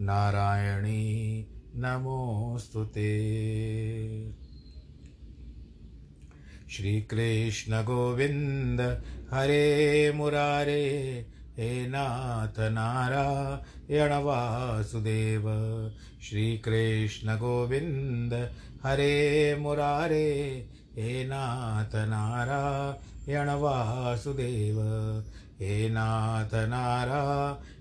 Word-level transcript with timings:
नारायणी 0.00 1.46
नमोऽस्तु 1.76 2.84
ते। 2.84 3.10
श्रीकृष्णगोविन्द 6.70 9.02
हरे 9.32 10.12
मुरारे, 10.12 11.26
हे 11.56 11.86
नाथ 11.86 12.58
नारायण 12.58 14.12
वासुदेव। 14.12 15.42
श्रीकृष्णगोविन्द 16.22 18.50
हरे 18.84 19.56
मुरारे, 19.60 20.66
हे 20.96 21.24
नाथ 21.24 21.94
नारायण 21.94 23.48
वासुदेव। 23.48 24.76
हे 25.60 25.88
नाथ 25.88 26.54
नारायण 26.54 27.79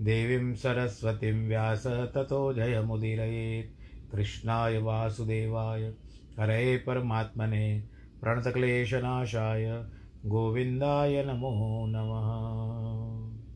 देवीं 0.00 0.54
सरस्वतीं 0.54 1.48
व्यास 1.48 1.86
ततो 1.86 2.54
जयमुदीरयेत्। 2.54 3.76
कृष्णाय 4.12 4.78
वासुदेवाय। 4.78 5.94
हरे 6.40 6.76
परमात्मने 6.76 7.84
प्रणतक्लेशनाशाय। 8.20 9.84
गोविन्दाय 10.26 11.24
नमो 11.24 11.86
नमः। 11.88 13.46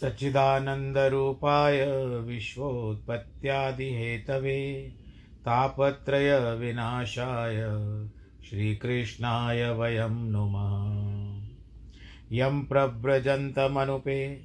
सच्चिदानन्दरूपाय 0.00 1.86
विश्वोत्पत्त्यादिहेतवे। 2.18 4.94
तापत्रयविनाशाय। 5.40 7.72
श्रीकृष्णाय 8.44 9.70
वयं 9.70 10.08
नुमः। 10.08 11.15
यं 12.32 12.64
प्रव्रजन्तमनुपे 12.64 14.36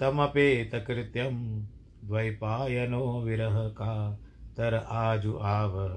तमपेतकृत्यं 0.00 1.64
द्वैपायनो 2.04 3.20
विरह 3.20 3.68
का 3.68 4.20
तर 4.56 4.74
आजु 4.74 5.36
आवह। 5.36 5.94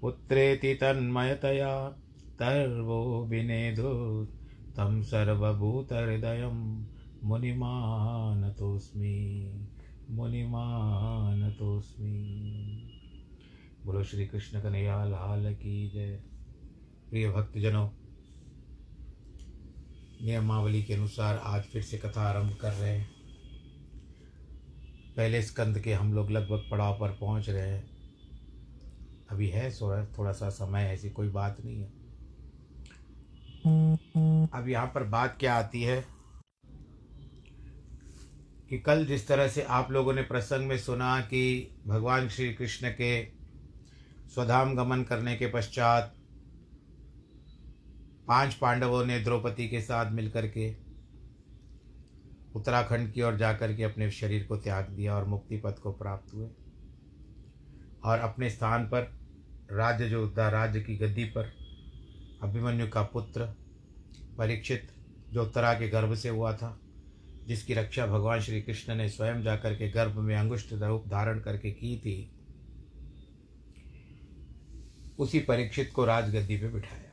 पुत्रेति 0.00 0.74
तन्मयतया 0.74 1.88
तर्वो 2.38 3.26
विनेदु 3.26 4.28
तं 4.72 5.02
सर्वभूतहृदयं 5.02 6.86
मुनिमानतोऽस्मि 7.24 8.48
मुनिमानतोऽस्मि। 10.10 10.90
बोलो 13.86 14.04
श्री 14.04 14.26
कृष्ण 14.26 14.62
कन्हैया, 14.62 15.04
लाल 15.04 15.54
की 15.54 15.90
जय। 15.90 16.22
प्रिय 17.10 17.30
भक्तजनों 17.30 17.88
नियमावली 20.22 20.82
के 20.82 20.94
अनुसार 20.94 21.38
आज 21.44 21.62
फिर 21.62 21.82
से 21.82 21.98
कथा 21.98 22.22
आरंभ 22.22 22.56
कर 22.60 22.72
रहे 22.72 22.98
हैं। 22.98 23.10
पहले 25.16 25.42
स्कंद 25.42 25.78
के 25.78 25.92
हम 25.92 26.14
लोग 26.14 26.30
लगभग 26.30 26.68
पड़ाव 26.70 27.00
पर 27.00 27.08
पहुँच 27.10 27.50
रहे 27.50 27.68
हैं। 27.68 27.90
अभी 29.30 29.48
है 29.48 29.70
थोड़ा 29.70 30.04
थोड़ा 30.04 30.32
सा 30.32 30.50
समय, 30.50 30.82
ऐसी 30.82 31.10
कोई 31.10 31.28
बात 31.28 31.56
नहीं 31.64 31.80
है। 31.80 31.88
अब 34.46 34.64
यहाँ 34.68 34.86
पर 34.86 35.02
बात 35.02 35.36
क्या 35.40 35.54
आती 35.54 35.82
है? 35.82 36.04
कि 38.70 38.78
कल 38.78 39.06
जिस 39.06 39.28
तरह 39.28 39.48
से 39.48 39.62
आप 39.62 39.90
लोगों 39.90 40.12
ने 40.12 40.22
प्रसंग 40.22 40.66
में 40.66 40.78
सुना 40.78 41.20
कि 41.20 41.74
भगवान 41.86 42.28
श्री 42.28 42.54
कृष्ण 42.54 42.90
के 42.90 43.24
स्वधाम 44.34 44.74
गमन 44.74 45.02
करने 45.02 45.36
के 45.36 45.46
पश्चात 45.46 46.14
पाँच 48.28 48.54
पांडवों 48.54 49.04
ने 49.04 49.18
द्रौपदी 49.20 49.68
के 49.68 49.80
साथ 49.80 50.12
मिलकर 50.12 50.46
के 50.48 50.74
उत्तराखंड 52.54 53.12
की 53.12 53.22
ओर 53.22 53.36
जाकर 53.36 53.74
के 53.76 53.82
अपने 53.82 54.10
शरीर 54.10 54.44
को 54.44 54.56
त्याग 54.56 54.88
दिया 54.88 55.14
और 55.16 55.24
मुक्ति 55.24 55.56
पथ 55.56 55.78
को 55.78 55.92
प्राप्त 55.92 56.34
हुए। 56.34 56.48
और 58.04 58.18
अपने 58.18 58.50
स्थान 58.50 58.84
पर 58.84 59.02
राज्य 59.72 60.08
जो 60.08 60.26
राज्य 60.38 60.80
की 60.80 60.96
गद्दी 60.96 61.24
पर 61.24 61.52
अभिमन्यु 62.42 62.88
का 62.88 63.02
पुत्र 63.02 63.46
परीक्षित 64.38 64.88
जो 65.32 65.42
उत्तरा 65.42 65.72
के 65.74 65.88
गर्भ 65.88 66.14
से 66.14 66.28
हुआ 66.28 66.52
था, 66.56 66.78
जिसकी 67.46 67.74
रक्षा 67.74 68.06
भगवान 68.06 68.40
श्री 68.40 68.62
कृष्ण 68.62 68.94
ने 68.94 69.08
स्वयं 69.08 69.42
जाकर 69.42 69.74
के 69.74 69.90
गर्भ 69.90 70.18
में 70.18 70.36
अंगुष्ठ 70.36 70.72
रूप 70.72 71.04
धारण 71.08 71.40
करके 71.40 71.70
की 71.70 71.96
थी, 71.98 72.30
उसी 75.18 75.38
परीक्षित 75.38 75.92
को 75.94 76.04
राजगद्दी 76.04 76.56
पे 76.56 76.68
बिठाया। 76.68 77.03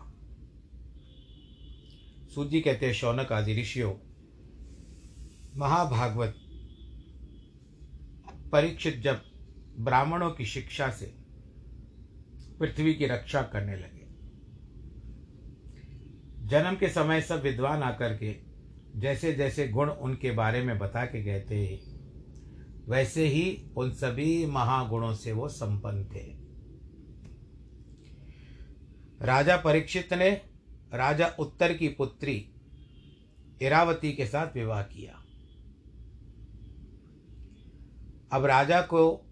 सूजी 2.35 2.61
कहते 2.61 2.85
हैं 2.85 2.93
शौनक 2.93 3.31
आदि 3.31 3.61
ऋषियों। 3.61 3.93
महाभागवत। 5.55 6.35
परीक्षित 8.51 9.01
जब 9.01 9.21
ब्राह्मणों 9.79 10.31
की 10.31 10.45
शिक्षा 10.45 10.89
से 10.89 11.05
पृथ्वी 12.59 12.93
की 12.93 13.05
रक्षा 13.05 13.41
करने 13.41 13.75
लगे। 13.75 14.07
जन्म 16.47 16.75
के 16.75 16.89
समय 16.89 17.21
सब 17.21 17.41
विद्वान 17.41 17.83
आकर 17.83 18.17
के 18.17 18.35
जैसे 18.99 19.33
जैसे 19.33 19.67
गुण 19.67 19.89
उनके 19.89 20.31
बारे 20.31 20.63
में 20.63 20.79
बता 20.79 21.05
के 21.05 21.23
गए 21.23 21.41
थे, 21.41 21.75
वैसे 22.89 23.27
ही 23.27 23.71
उन 23.77 23.91
सभी 23.91 24.45
महागुणों 24.45 25.13
से 25.13 25.31
वो 25.31 25.47
संपन्न 25.47 26.05
थे। 26.05 26.41
राजा 29.25 29.57
परीक्षित 29.57 30.13
ने 30.13 30.50
राजा 30.93 31.27
उत्तर 31.27 31.73
की 31.73 31.87
पुत्री 31.87 32.49
इरावती 33.61 34.13
के 34.13 34.25
साथ 34.25 34.47
विवाह 34.53 34.81
किया। 34.83 35.23
अब 38.33 38.45
राजा 38.45 38.81
को 38.81 39.27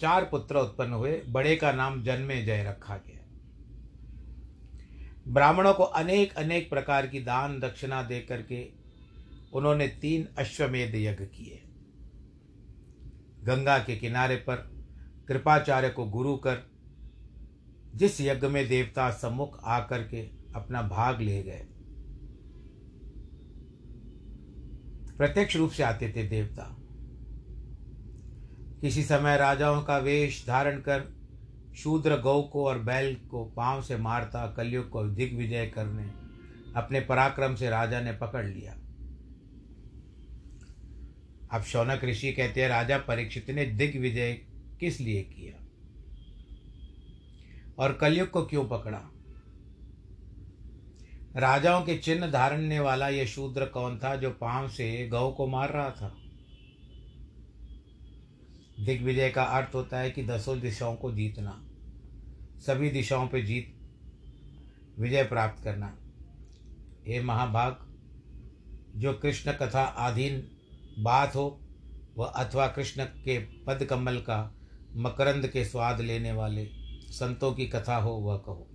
चार 0.00 0.24
पुत्र 0.24 0.56
उत्पन्न 0.56 0.92
हुए, 0.92 1.22
बड़े 1.28 1.56
का 1.56 1.72
नाम 1.72 2.02
जन्मे 2.02 2.42
जय 2.42 2.64
रखा 2.64 2.96
गया। 2.96 3.16
ब्राह्मणों 5.28 5.74
को 5.74 5.82
अनेक 5.82 6.34
अनेक 6.34 6.70
प्रकार 6.70 7.06
की 7.06 7.20
दान 7.20 7.60
दक्षिणा 7.60 8.02
दे 8.02 8.20
करके 8.20 8.70
उन्होंने 9.52 9.88
तीन 9.88 10.28
अश्वमेध 10.38 10.94
यज्ञ 10.94 11.24
किए। 11.24 11.62
गंगा 13.44 13.78
के 13.78 13.96
किनारे 13.96 14.36
पर 14.36 14.56
कृपाचार्य 15.28 15.90
को 15.90 16.04
गुरु 16.04 16.36
कर 16.36 16.69
जिस 17.94 18.20
यज्ञ 18.20 18.46
में 18.46 18.68
देवता 18.68 19.10
सम्मुख 19.10 19.60
आकर 19.64 20.02
के 20.02 20.30
अपना 20.54 20.82
भाग 20.82 21.20
ले 21.20 21.42
गए। 21.42 21.66
प्रत्यक्ष 25.18 25.56
रूप 25.56 25.70
से 25.70 25.82
आते 25.82 26.12
थे 26.16 26.28
देवता। 26.28 26.76
किसी 28.80 29.02
समय 29.02 29.36
राजाओं 29.36 29.82
का 29.82 29.98
वेश 29.98 30.44
धारण 30.46 30.78
कर 30.80 31.20
शूद्र 31.76 32.20
गौ 32.20 32.42
को 32.42 32.66
और 32.66 32.78
बैल 32.78 33.14
को 33.14 33.44
पाँव 33.44 33.82
से 33.82 33.96
मारता 33.96 34.54
कलयुग 34.56 34.88
को 34.88 35.04
दिग्विजय 35.04 35.66
करने, 35.66 36.02
अपने 36.76 37.00
पराक्रम 37.00 37.54
से 37.54 37.70
राजा 37.70 38.00
ने 38.00 38.12
पकड़ 38.12 38.46
लिया। 38.46 38.72
अब 41.52 41.62
शौनक 41.62 42.04
ऋषि 42.04 42.32
कहते 42.32 42.62
हैं, 42.62 42.68
राजा 42.68 42.98
परीक्षित 42.98 43.50
ने 43.50 43.66
दिग्विजय 43.66 44.32
किस 44.80 45.00
लिए 45.00 45.22
किया? 45.22 45.59
और 47.80 47.92
कलयुग 47.92 48.30
को 48.30 48.44
क्यों 48.46 48.68
पकड़ा? 48.68 49.00
राजाओं 51.36 51.82
के 51.82 51.96
चिन्ह 51.96 52.30
धारणने 52.30 52.80
वाला 52.80 53.08
यह 53.08 53.26
शूद्र 53.26 53.66
कौन 53.66 53.98
था 53.98 54.16
जो 54.16 54.30
पाँव 54.30 54.68
से 54.68 55.08
गौ 55.08 55.30
को 55.30 55.46
मार 55.46 55.70
रहा 55.70 55.90
था? 55.90 56.16
दिग्विजय 58.80 59.30
का 59.30 59.42
अर्थ 59.42 59.74
होता 59.74 59.98
है 59.98 60.10
कि 60.10 60.24
दसों 60.24 60.60
दिशाओं 60.60 60.96
को 60.96 61.12
जीतना, 61.12 61.64
सभी 62.58 62.90
दिशाओं 62.90 63.28
पे 63.28 63.42
जीत, 63.42 63.74
विजय 64.98 65.24
प्राप्त 65.24 65.64
करना। 65.64 65.98
हे 67.06 67.22
महाभाग, 67.22 67.76
जो 68.96 69.12
कृष्ण 69.12 69.52
कथा 69.52 69.82
आधीन 69.82 70.48
बात 70.98 71.36
हो, 71.36 71.60
वह 72.16 72.26
अथवा 72.26 72.68
कृष्ण 72.68 73.04
के 73.04 73.38
पद 73.38 73.84
कमल 73.84 74.16
का 74.16 74.54
मकरंद 74.96 75.46
के 75.46 75.64
स्वाद 75.64 76.00
लेने 76.00 76.32
वाले 76.32 76.79
संतों 77.10 77.52
की 77.52 77.66
कथा 77.66 77.96
हो, 77.96 78.10
वह 78.10 78.36
कहो। 78.38 78.66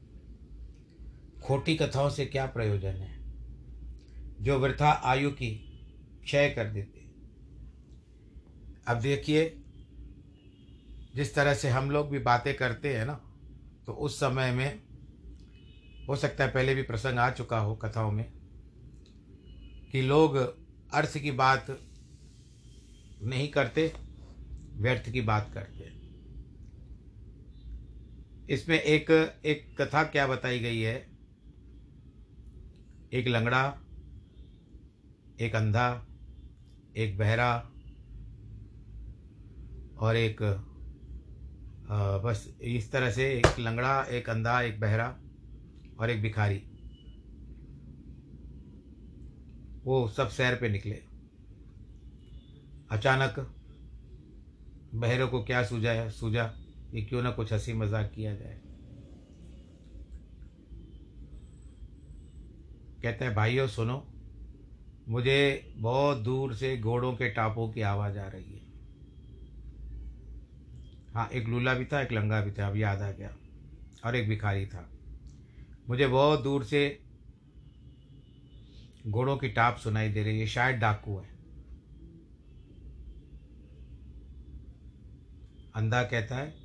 खोटी 1.43 1.75
कथाओं 1.75 2.09
से 2.09 2.25
क्या 2.25 2.45
प्रयोजन 2.45 2.89
है? 2.89 3.13
जो 4.41 4.59
वृथा 4.59 4.91
आयु 5.05 5.31
की 5.31 5.49
क्षय 6.23 6.49
कर 6.49 6.65
देते। 6.65 7.05
अब 8.87 8.99
देखिए, 8.99 9.45
जिस 11.15 11.33
तरह 11.35 11.53
से 11.53 11.69
हम 11.69 11.91
लोग 11.91 12.09
भी 12.09 12.19
बातें 12.19 12.53
करते 12.55 12.95
हैं 12.95 13.05
ना 13.05 13.13
तो 13.87 13.93
उस 13.93 14.15
समय 14.15 14.51
में 14.51 14.81
हो 16.09 16.15
सकता 16.15 16.43
है 16.43 16.51
पहले 16.51 16.75
भी 16.75 16.81
प्रसंग 16.81 17.19
आ 17.19 17.29
चुका 17.31 17.59
हो 17.59 17.75
कथाओं 17.75 18.11
में, 18.11 18.25
कि 19.91 20.01
लोग 20.01 20.35
अर्थ 20.93 21.17
की 21.17 21.31
बात 21.31 21.65
नहीं 23.23 23.47
करते, 23.47 23.91
व्यर्थ 24.73 25.09
की 25.09 25.21
बात 25.21 25.51
करते। 25.53 25.94
इसमें 28.49 28.79
एक 28.79 29.11
एक 29.45 29.81
कथा 29.81 30.03
क्या 30.03 30.27
बताई 30.27 30.59
गई 30.59 30.81
है? 30.81 31.07
एक 33.13 33.27
लंगड़ा 33.27 33.81
एक 35.39 35.55
अंधा 35.55 36.07
एक 36.97 37.17
बहरा 37.17 37.71
और 39.97 40.15
एक 40.15 40.41
आ, 41.89 42.17
बस 42.17 42.57
इस 42.61 42.91
तरह 42.91 43.11
से 43.11 43.33
एक 43.33 43.59
लंगड़ा 43.59 44.03
एक 44.03 44.29
अंधा 44.29 44.61
एक 44.61 44.79
बहरा 44.79 45.19
और 45.99 46.09
एक 46.09 46.21
भिखारी। 46.21 46.63
वो 49.83 50.07
सब 50.07 50.29
सैर 50.29 50.55
पे 50.55 50.69
निकले। 50.69 51.03
अचानक 52.91 53.55
बहरों 54.95 55.27
को 55.27 55.43
क्या 55.43 55.63
सूझा 55.63 56.09
सूझा 56.09 56.64
कि 56.95 57.01
क्यों 57.01 57.21
ना 57.21 57.31
कुछ 57.31 57.53
हँसी 57.53 57.73
मज़ाक 57.73 58.11
किया 58.15 58.35
जाए। 58.35 58.57
कहते 63.03 63.25
हैं, 63.25 63.35
भाइयों, 63.35 63.67
सुनो, 63.67 64.07
मुझे 65.09 65.71
बहुत 65.77 66.17
दूर 66.17 66.55
से 66.55 66.77
घोड़ों 66.77 67.13
के 67.13 67.29
टापों 67.29 67.69
की 67.69 67.81
आवाज़ 67.81 68.19
आ 68.19 68.27
रही 68.27 68.53
है। 68.53 68.61
हाँ 71.13 71.29
एक 71.29 71.47
लूला 71.47 71.73
भी 71.73 71.85
था, 71.85 72.01
एक 72.01 72.11
लंगा 72.11 72.41
भी 72.41 72.51
था, 72.51 72.67
अब 72.67 72.77
याद 72.77 73.01
आ 73.01 73.11
गया, 73.11 73.35
और 74.05 74.15
एक 74.15 74.29
भिखारी 74.29 74.65
था। 74.65 74.89
मुझे 75.89 76.07
बहुत 76.07 76.43
दूर 76.43 76.63
से 76.63 77.01
घोड़ों 79.07 79.37
की 79.37 79.49
टाप 79.49 79.77
सुनाई 79.77 80.09
दे 80.09 80.23
रही 80.23 80.39
है, 80.39 80.47
शायद 80.47 80.75
डाकू 80.75 81.17
है। 81.17 81.29
अंधा 85.75 86.03
कहता 86.03 86.35
है 86.35 86.64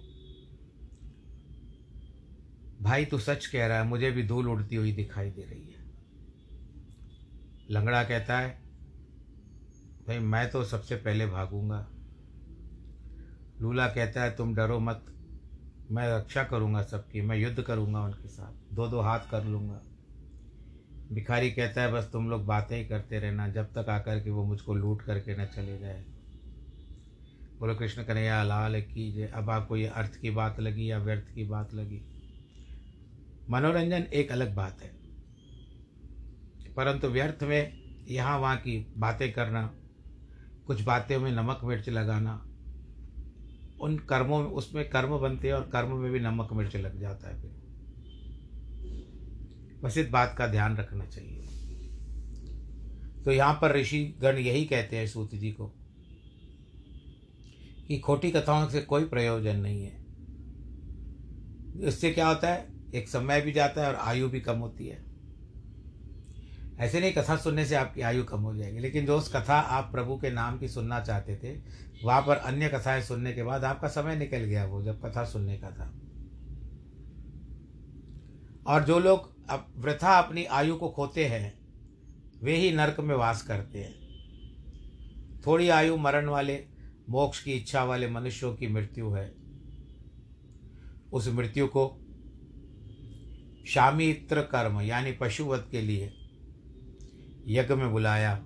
भाई 2.83 3.05
तू 3.05 3.19
सच 3.19 3.47
कह 3.47 3.67
रहा 3.67 3.79
है, 3.79 3.87
मुझे 3.87 4.11
भी 4.11 4.23
धूल 4.23 4.49
उड़ती 4.49 4.77
हुई 4.77 4.93
दिखाई 4.93 5.31
दे 5.31 5.43
रही 5.43 5.73
है। 5.73 5.81
लंगड़ा 7.71 8.05
कहता 8.05 8.39
है, 8.39 8.61
भाई, 10.09 10.19
मैं 10.19 10.51
तो 10.51 10.65
सबसे 10.65 10.97
पहले 10.97 11.27
भागूँगा। 11.27 11.87
लूला 13.61 13.89
कहता 13.89 14.23
है, 14.23 14.37
तुम 14.37 14.55
डरो 14.55 14.81
मत, 14.81 15.05
मैं 15.91 16.19
रक्षा 16.19 16.45
करूँगा 16.45 16.83
सबकी, 16.83 17.21
मैं 17.21 17.37
युद्ध 17.37 17.63
करूँगा 17.63 18.01
उनके 18.01 18.29
साथ 18.29 18.75
दो 18.75 18.89
दो 18.89 19.01
हाथ 19.01 19.21
कर 19.31 19.45
लूँगा। 19.45 19.81
भिखारी 21.13 21.51
कहता 21.51 21.83
है, 21.83 21.93
बस 21.93 22.11
तुम 22.13 22.31
लोग 22.31 22.47
बातें 22.47 22.79
ही 22.79 22.85
करते 22.85 23.19
रहना, 23.19 23.49
जब 23.49 23.65
तक 23.65 23.89
आकर 23.89 24.21
के 24.21 24.31
वो 24.31 24.45
मुझको 24.45 24.75
लूट 24.75 25.03
करके 25.03 25.37
न 25.37 25.47
चले 25.47 25.79
जाए। 25.79 26.05
बोलो, 27.61 27.75
कृष्ण 27.75 28.05
कन्हैया, 28.05 28.43
लाल 28.43 28.81
की 28.81 28.93
कीजिए 28.95 29.27
अब 29.27 29.51
आपको 29.51 29.77
ये 29.77 29.87
अर्थ 29.87 30.21
की 30.21 30.31
बात 30.31 30.61
लगी 30.61 30.91
या 30.91 30.99
व्यर्थ 30.99 31.35
की 31.35 31.45
बात 31.45 31.75
लगी? 31.75 32.10
मनोरंजन 33.50 34.02
एक 34.02 34.33
अलग 34.33 34.54
बात 34.54 34.83
है। 34.83 34.90
परंतु 36.75 37.09
व्यर्थ 37.09 37.42
में 37.42 37.80
यहाँ 38.09 38.38
वहाँ 38.38 38.57
की 38.57 38.95
बातें 38.99 39.33
करना, 39.33 39.75
कुछ 40.66 40.83
बातें 40.83 41.19
में 41.19 41.33
नमक 41.33 41.61
मिर्च 41.64 41.88
लगाना, 41.88 42.47
उन 43.80 43.99
कर्मों 43.99 44.42
में 44.42 44.50
उसमें 44.50 44.90
कर्म 44.90 45.19
बनते 45.19 45.49
हैं 45.49 45.54
और 45.54 45.62
कर्म 45.62 45.97
में 45.97 46.12
भी 46.12 46.21
नमक 46.21 46.52
मिर्च 46.52 46.76
लग 46.76 47.00
जाता 47.00 47.28
है 47.28 47.42
फिर। 47.42 47.50
बस 49.85 49.99
इस 49.99 50.09
बात 50.09 50.35
का 50.38 50.47
ध्यान 50.47 50.76
रखना 50.76 51.07
चाहिए। 51.07 51.47
तो 53.25 53.33
यहाँ 53.33 53.59
पर 53.62 53.76
ऋषि 53.76 54.14
गण 54.21 54.38
यही 54.38 54.64
कहते 54.64 54.97
हैं 54.97 55.07
सूत 55.07 55.35
जी 55.35 55.50
को 55.52 55.66
कि 57.88 57.99
खोटी 57.99 58.30
कथाओं 58.30 58.69
से 58.69 58.80
कोई 58.80 59.04
प्रयोजन 59.04 59.57
नहीं 59.57 59.83
है। 59.83 60.07
इससे 61.88 62.11
क्या 62.11 62.28
होता 62.28 62.49
है? 62.49 62.80
एक 62.95 63.09
समय 63.09 63.41
भी 63.41 63.53
जाता 63.53 63.83
है 63.83 63.89
और 63.89 63.95
आयु 63.95 64.29
भी 64.29 64.41
कम 64.41 64.59
होती 64.59 64.87
है। 64.87 65.11
ऐसे 66.79 67.01
नहीं, 67.01 67.13
कथा 67.13 67.37
सुनने 67.37 67.65
से 67.65 67.75
आपकी 67.75 68.01
आयु 68.01 68.25
कम 68.25 68.41
हो 68.41 68.57
जाएगी। 68.57 68.79
लेकिन 68.79 69.07
जो 69.07 69.19
उस 69.19 69.37
कथा 69.37 69.55
आप 69.55 69.93
प्रभु 69.93 70.17
के 70.17 70.31
नाम 70.31 70.59
की 70.59 70.69
सुनना 70.69 71.01
चाहते 71.01 71.37
थे, 71.37 71.63
वहाँ 72.05 72.23
पर 72.23 72.37
अन्य 72.37 72.69
कथाएँ 72.69 73.03
सुनने 73.03 73.33
के 73.33 73.43
बाद 73.43 73.65
आपका 73.65 73.89
समय 73.89 74.17
निकल 74.17 74.39
गया 74.39 74.65
वो, 74.65 74.83
जब 74.83 75.07
कथा 75.07 75.25
सुनने 75.25 75.59
का 75.59 75.71
था। 75.71 75.95
और 78.67 78.85
जो 78.85 78.99
लोग 78.99 79.49
अब 79.51 79.73
वृथा 79.77 80.19
अपनी 80.19 80.45
आयु 80.45 80.77
को 80.77 80.89
खोते 80.89 81.25
हैं, 81.25 81.61
वे 82.43 82.57
ही 82.57 82.73
नरक 82.73 83.01
में 83.01 83.15
वास 83.15 83.43
करते 83.43 83.79
हैं। 83.79 84.01
थोड़ी 85.47 85.69
आयु 85.69 85.97
मरण 85.97 86.27
वाले, 86.27 86.67
मोक्ष 87.11 87.43
की 87.43 87.53
इच्छा 87.53 87.85
वाले 87.85 88.11
मनुष्यों 88.11 88.55
की 88.55 88.69
मृत्यु 88.69 89.11
है। 89.11 89.35
उस 91.13 91.29
मृत्यु 91.29 91.67
को 91.67 92.07
शामित्र 93.75 94.43
कर्म, 94.43 94.81
यानी 94.81 95.12
पशुवध 95.12 95.69
के 95.71 95.81
लिए 95.81 96.12
यज्ञ 97.47 97.75
में 97.75 97.91
बुलाया। 97.93 98.45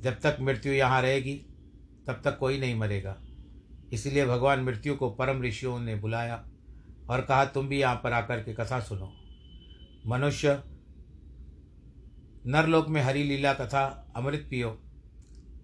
जब 0.00 0.20
तक 0.20 0.36
मृत्यु 0.40 0.72
यहाँ 0.72 1.02
रहेगी, 1.02 1.34
तब 2.06 2.20
तक 2.24 2.38
कोई 2.38 2.60
नहीं 2.60 2.74
मरेगा। 2.74 3.16
इसलिए 3.92 4.26
भगवान 4.26 4.60
मृत्यु 4.60 4.96
को 4.96 5.10
परम 5.10 5.42
ऋषियों 5.42 5.80
ने 5.80 5.94
बुलाया 5.94 6.48
और 7.10 7.20
कहा, 7.20 7.44
तुम 7.44 7.68
भी 7.68 7.80
यहाँ 7.80 8.00
पर 8.04 8.12
आकर 8.12 8.42
के 8.42 8.54
कथा 8.54 8.80
सुनो। 8.80 9.12
मनुष्य 10.06 10.62
नरलोक 12.46 12.88
में 12.88 13.02
हरी 13.02 13.24
लीला 13.24 13.54
कथा 13.54 14.12
अमृत 14.16 14.46
पियो। 14.50 14.82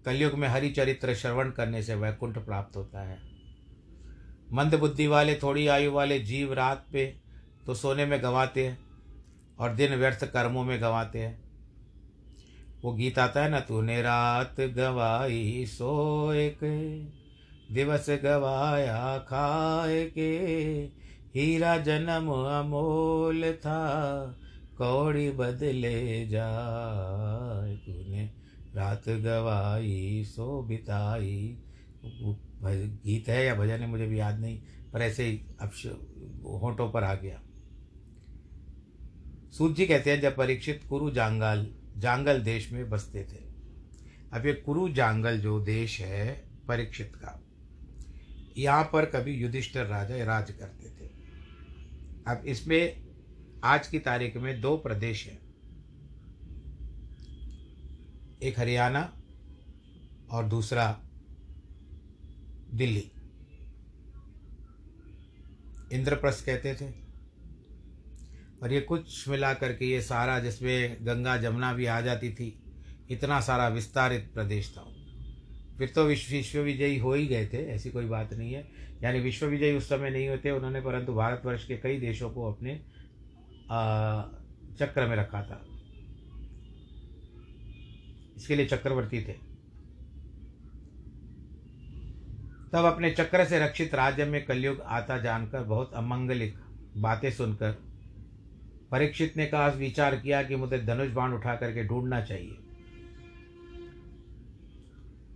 कलयुग 0.04 0.34
में 0.34 0.48
हरि 0.48 0.70
चरित्र 0.70 1.14
श्रवण 1.14 1.50
करने 1.50 1.82
से 1.82 1.94
वैकुंठ 1.94 2.38
प्राप्त 2.38 2.76
होता 2.76 3.00
है। 3.00 3.18
मंद 4.52 4.74
बुद्धि 4.74 5.06
वाले, 5.06 5.34
थोड़ी 5.34 5.66
आयु 5.66 5.92
वाले 5.92 6.18
जीव 6.18 6.52
रात 6.52 6.86
पे 6.92 7.21
तो 7.66 7.74
सोने 7.74 8.06
में 8.06 8.22
गंवाते 8.22 8.66
हैं 8.66 8.78
और 9.58 9.74
दिन 9.74 9.94
व्यर्थ 9.94 10.24
कर्मों 10.24 10.64
में 10.64 10.80
गंवाते 10.80 11.18
हैं। 11.18 11.40
वो 12.82 12.92
गीत 12.92 13.18
आता 13.18 13.42
है 13.42 13.50
ना, 13.50 13.60
तूने 13.60 14.00
रात 14.02 14.60
गवाई 14.76 15.64
सोए 15.68 16.48
के 16.62 16.78
दिवस 17.74 18.06
गवाया 18.24 19.18
खाए 19.18 20.04
के, 20.08 20.30
हीरा 21.34 21.76
जन्म 21.78 22.30
अमोल 22.30 23.52
था, 23.52 23.80
कौड़ी 24.78 25.30
बदले 25.30 26.26
जाए 26.26 27.76
तूने। 27.76 28.24
रात 28.74 29.08
गवाई 29.08 30.24
सो 30.26 30.62
बिताई 30.62 31.58
गीत 32.64 33.28
है 33.28 33.44
या 33.46 33.54
भजन 33.54 33.80
है 33.80 33.86
मुझे 33.86 34.06
भी 34.06 34.18
याद 34.20 34.40
नहीं, 34.40 34.60
पर 34.92 35.02
ऐसे 35.02 35.24
ही 35.24 35.40
अब 35.60 35.70
होठों 36.62 36.90
पर 36.90 37.04
आ 37.04 37.14
गया। 37.14 37.40
जी 39.52 39.86
कहते 39.86 40.10
हैं, 40.10 40.20
जब 40.20 40.36
परीक्षित 40.36 40.84
कुरु 40.88 41.10
जांगल 41.10 41.74
जांगल 41.96 42.40
देश 42.42 42.72
में 42.72 42.90
बसते 42.90 43.24
थे। 43.24 43.52
अब 44.32 44.46
ये 44.46 44.52
कुरु 44.52 44.88
जांगल 44.88 45.38
जो 45.38 45.60
देश 45.60 46.00
है, 46.00 46.48
परीक्षित 46.68 47.16
का, 47.16 47.42
यहाँ 48.58 48.84
पर 48.84 49.04
कभी 49.04 49.32
युधिष्ठिर 49.32 49.86
राजा 49.86 50.24
राज 50.24 50.50
करते 50.50 50.90
थे। 50.90 51.10
अब 52.26 52.42
इसमें 52.46 53.02
आज 53.64 53.86
की 53.86 53.98
तारीख 53.98 54.36
में 54.36 54.60
दो 54.60 54.76
प्रदेश 54.76 55.26
हैं। 55.26 55.38
एक 58.42 58.58
हरियाणा 58.58 59.12
और 60.30 60.44
दूसरा 60.44 61.00
दिल्ली। 62.74 63.10
इंद्रप्रस्थ 65.92 66.46
कहते 66.46 66.74
थे। 66.74 67.01
और 68.62 68.72
ये 68.72 68.80
कुछ 68.80 69.28
मिला 69.28 69.52
करके 69.54 69.84
ये 69.84 70.00
सारा 70.02 70.38
जिसमें 70.38 70.96
गंगा 71.02 71.36
जमुना 71.36 71.72
भी 71.72 71.86
आ 71.86 72.00
जाती 72.00 72.30
थी, 72.32 72.58
इतना 73.10 73.40
सारा 73.40 73.68
विस्तारित 73.68 74.30
प्रदेश 74.34 74.74
था। 74.76 74.86
फिर 75.78 75.92
तो 75.94 76.04
विश्व 76.04 76.32
विश्व 76.32 76.60
विजयी 76.60 76.98
हो 76.98 77.14
ही 77.14 77.26
गए 77.26 77.46
थे, 77.46 77.66
ऐसी 77.66 77.90
कोई 77.90 78.04
बात 78.04 78.32
नहीं 78.34 78.52
है। 78.52 78.68
यानी 79.02 79.20
विश्व 79.20 79.46
विजयी 79.46 79.76
उस 79.76 79.88
समय 79.88 80.10
नहीं 80.10 80.28
होते, 80.28 80.50
उन्होंने 80.50 80.80
परंतु 80.80 81.12
भारतवर्ष 81.12 81.66
के 81.66 81.76
कई 81.76 81.98
देशों 82.00 82.30
को 82.30 82.52
अपने 82.52 82.80
चक्र 84.78 85.06
में 85.06 85.16
रखा 85.16 85.42
था। 85.42 85.64
इसके 88.36 88.56
लिए 88.56 88.66
चक्रवर्ती 88.66 89.20
थे। 89.20 89.32
तब 92.72 92.84
अपने 92.84 93.10
चक्र 93.10 93.44
से 93.44 93.58
रक्षित 93.58 93.94
राज्य 93.94 94.24
में 94.24 94.44
कलयुग 94.44 94.80
आता 94.80 95.18
जानकर 95.18 95.62
बहुत 95.62 95.94
अमंगलिक 95.94 96.54
बातें 96.96 97.30
सुनकर 97.30 97.91
परीक्षित 98.92 99.36
ने 99.36 99.46
कहा, 99.46 99.66
विचार 99.68 100.16
किया 100.16 100.42
कि 100.42 100.56
मुझे 100.56 100.78
धनुष 100.78 101.08
बाण 101.08 101.32
उठा 101.32 101.54
करके 101.56 101.84
ढूंढना 101.84 102.20
चाहिए। 102.20 102.58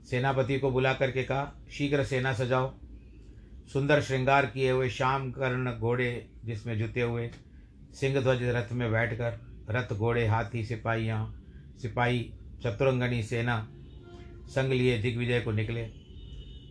सेनापति 0.06 0.58
को 0.58 0.70
बुला 0.70 0.94
करके 0.94 1.22
कहा, 1.22 1.60
शीघ्र 1.70 2.04
सेना 2.04 2.32
सजाओ। 2.32 2.74
सुंदर 3.72 4.00
श्रृंगार 4.00 4.46
किए 4.46 4.70
हुए 4.70 4.88
श्याम 4.88 5.30
कर्ण 5.30 5.72
घोड़े 5.72 6.30
जिसमें 6.44 6.78
जुते 6.78 7.00
हुए 7.00 7.30
सिंह 7.92 8.20
ध्वज 8.20 8.42
रथ 8.42 8.72
में 8.72 8.92
बैठकर, 8.92 9.40
रथ 9.70 9.96
घोड़े, 9.96 10.26
हाथी, 10.26 10.64
सिपाहियाँ, 10.64 11.42
सिपाही, 11.82 12.32
चतुरंगनी 12.62 13.22
सेना 13.22 13.68
संग 14.48 14.72
लिए 14.72 14.98
दिग्विजय 14.98 15.40
को 15.40 15.52
निकले। 15.52 15.82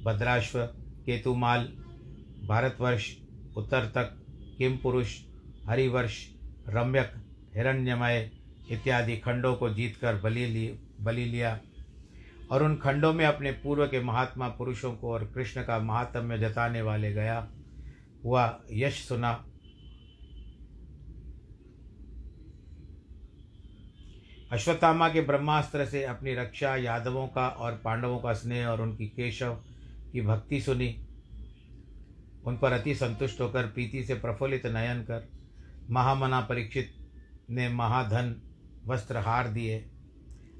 भद्राश्व, 0.04 0.60
केतुमाल, 1.06 1.63
भारतवर्ष, 2.48 3.18
उत्तर 3.58 3.86
तक, 3.86 4.25
किम 4.58 4.77
पुरुष, 4.77 5.20
हरिवर्ष 5.70 6.35
रम्यक, 6.67 7.13
हिरण्यमय 7.55 8.31
इत्यादि 8.72 9.17
खंडों 9.17 9.55
को 9.55 9.69
जीतकर 9.69 10.15
बलि 10.15 10.45
लिए 10.45 10.79
बलि 11.01 11.25
लिया। 11.25 11.60
और 12.51 12.63
उन 12.63 12.75
खंडों 12.75 13.13
में 13.13 13.25
अपने 13.25 13.51
पूर्व 13.51 13.88
के 13.88 14.00
महात्मा 14.00 14.48
पुरुषों 14.48 14.93
को 14.93 15.12
और 15.12 15.25
कृष्ण 15.25 15.63
का 15.63 15.79
महात्म्य 15.79 16.38
जताने 16.38 16.81
वाले 16.81 17.13
गया, 17.13 17.48
हुआ 18.24 18.62
यश 18.72 19.07
सुना। 19.07 19.45
अश्वत्थामा 24.51 25.10
के 25.10 25.22
ब्रह्मास्त्र 25.22 25.86
से 25.86 26.03
अपनी 26.03 26.36
रक्षा 26.36 26.75
यादवों 26.75 27.27
का 27.27 27.48
और 27.48 27.72
पांडवों 27.72 28.19
का 28.19 28.34
स्नेह 28.34 28.67
और 28.67 28.81
उनकी 28.81 29.05
केशव 29.05 29.53
की 30.12 30.22
भक्ति 30.22 30.62
सुनी। 30.62 31.05
उन 32.45 32.57
पर 32.57 32.72
अति 32.72 32.95
संतुष्ट 32.95 33.41
होकर 33.41 33.67
प्रीति 33.67 34.03
से 34.03 34.13
प्रफुल्लित 34.13 34.65
नयन 34.65 35.01
कर 35.01 35.35
महामना 35.89 36.42
परीक्षित 36.42 36.96
ने 37.50 37.70
महाधन 37.70 38.42
वस्त्र 38.88 39.18
हार 39.18 39.48
दिए। 39.48 39.89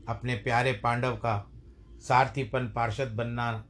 अपने 0.10 0.36
प्यारे 0.36 0.74
पांडव 0.74 1.15
का 1.15 1.51
सारथीपन 2.00 2.72
पार्षद 2.75 3.08
बनना, 3.08 3.65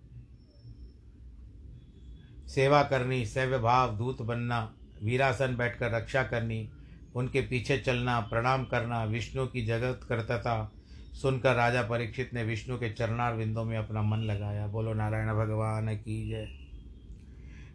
सेवा 2.47 2.83
करनी, 2.83 3.25
सैव्य 3.25 3.57
भाव 3.57 3.97
दूत 3.97 4.21
बनना, 4.21 4.74
वीरासन 5.03 5.55
बैठकर 5.55 5.91
रक्षा 5.91 6.24
करनी, 6.24 6.71
उनके 7.15 7.41
पीछे 7.41 7.77
चलना, 7.77 8.19
प्रणाम 8.19 8.65
करना, 8.65 9.03
विष्णु 9.03 9.47
की 9.47 9.65
जगत 9.65 10.00
करता 10.09 10.39
था, 10.39 10.71
सुनकर 11.13 11.55
राजा 11.55 11.81
परीक्षित 11.81 12.33
ने 12.33 12.43
विष्णु 12.43 12.77
के 12.77 12.89
चरणार 12.89 13.33
विंदों 13.33 13.63
में 13.63 13.77
अपना 13.77 14.01
मन 14.01 14.17
लगाया। 14.17 14.67
बोलो, 14.67 14.93
नारायण 14.93 15.27
भगवान 15.27 15.95
की 15.95 16.29
जय। 16.29 16.50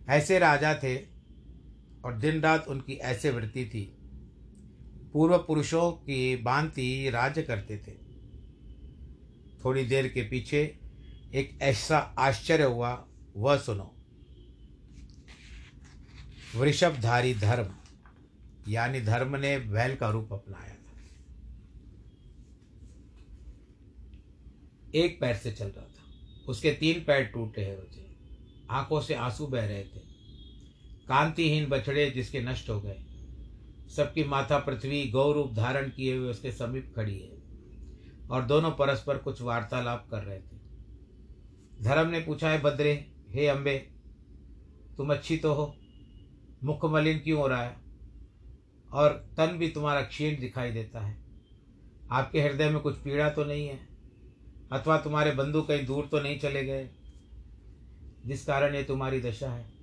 ऐसे 0.09 0.39
राजा 0.39 0.75
थे 0.75 1.20
और 2.05 2.19
दिन 2.19 2.41
रात 2.41 2.69
उनकी 2.69 2.93
ऐसे 2.93 3.31
वृत्ति 3.31 3.67
थी। 3.67 3.97
पूर्व 5.13 5.39
पुरुषों 5.39 5.93
की 5.93 6.37
भांति 6.37 7.11
राज्य 7.11 7.43
करते 7.43 7.79
थे। 7.79 7.93
थोड़ी 9.65 9.85
देर 9.85 10.09
के 10.09 10.23
पीछे 10.23 10.79
एक 11.35 11.59
ऐसा 11.63 11.99
आश्चर्य 11.99 12.65
हुआ, 12.65 13.09
वह 13.37 13.57
सुनो। 13.57 13.97
वृषभधारी 16.57 17.35
धर्म, 17.35 17.75
यानी 18.69 19.01
धर्म 19.01 19.37
ने 19.37 19.59
बैल 19.59 19.97
का 19.97 20.11
रूप 20.11 20.33
अपनाया 20.33 20.75
था। 20.75 21.01
एक 24.95 25.21
पैर 25.21 25.37
से 25.37 25.53
चल 25.53 25.69
रहा 25.69 25.85
था। 25.85 26.45
उसके 26.49 26.71
तीन 26.71 27.05
पैर 27.05 27.25
टूटे 27.25 27.65
हुए 27.65 27.87
थे 27.97 28.17
आँखों 28.71 29.01
से 29.01 29.15
आँसू 29.15 29.47
बह 29.47 29.67
रहे 29.67 29.85
थे। 29.85 30.10
कांतिहीन 31.11 31.67
बछड़े 31.67 32.11
जिसके 32.11 32.41
नष्ट 32.41 32.71
हो 32.71 32.81
गए। 32.81 33.03
सबकी 33.97 34.25
माथा 34.25 34.59
पृथ्वी 34.59 35.11
गौ 35.11 35.33
रूप 35.33 35.55
धारण 35.55 35.91
किए 35.91 36.17
हुए 36.17 36.31
उसके 36.31 36.53
समीप 36.53 36.93
खड़ी 36.97 37.19
है 37.19 37.39
और 38.31 38.43
दोनों 38.43 38.71
परस्पर 38.71 39.19
कुछ 39.19 39.43
वार्तालाप 39.43 40.09
कर 40.11 40.23
रहे 40.23 40.39
थे। 40.39 40.61
धर्म 41.83 42.11
ने 42.11 42.21
पूछा, 42.21 42.51
है 42.51 42.61
बद्रे, 42.61 43.13
हे 43.29 43.47
अम्बे 43.47 43.79
तुम 44.97 45.13
अच्छी 45.13 45.37
तो 45.37 45.55
हो? 45.55 45.77
मुख 46.65 46.85
मलिन 46.85 47.19
क्यों 47.19 47.41
हो 47.41 47.47
रहा 47.47 47.63
है? 47.63 47.77
और 48.93 49.13
तन 49.37 49.47
भी 49.47 49.69
तुम्हारा 49.69 50.03
क्षीण 50.03 50.41
दिखाई 50.41 50.71
देता 50.71 51.01
है। 51.01 51.19
आपके 52.11 52.43
हृदय 52.43 52.71
में 52.71 52.81
कुछ 52.81 52.97
पीड़ा 52.97 53.31
तो 53.31 53.45
नहीं 53.45 53.69
है? 53.69 53.89
अथवा 54.73 54.99
तुम्हारे 54.99 55.31
बंधु 55.31 55.63
कहीं 55.63 55.87
दूर 55.87 56.07
तो 56.07 56.21
नहीं 56.21 56.39
चले 56.39 56.65
गए? 56.65 56.91
जिस 58.27 58.45
कारण 58.47 58.75
ये 58.75 58.85
तुम्हारी 58.85 59.21
दशा 59.21 59.51
है। 59.51 59.80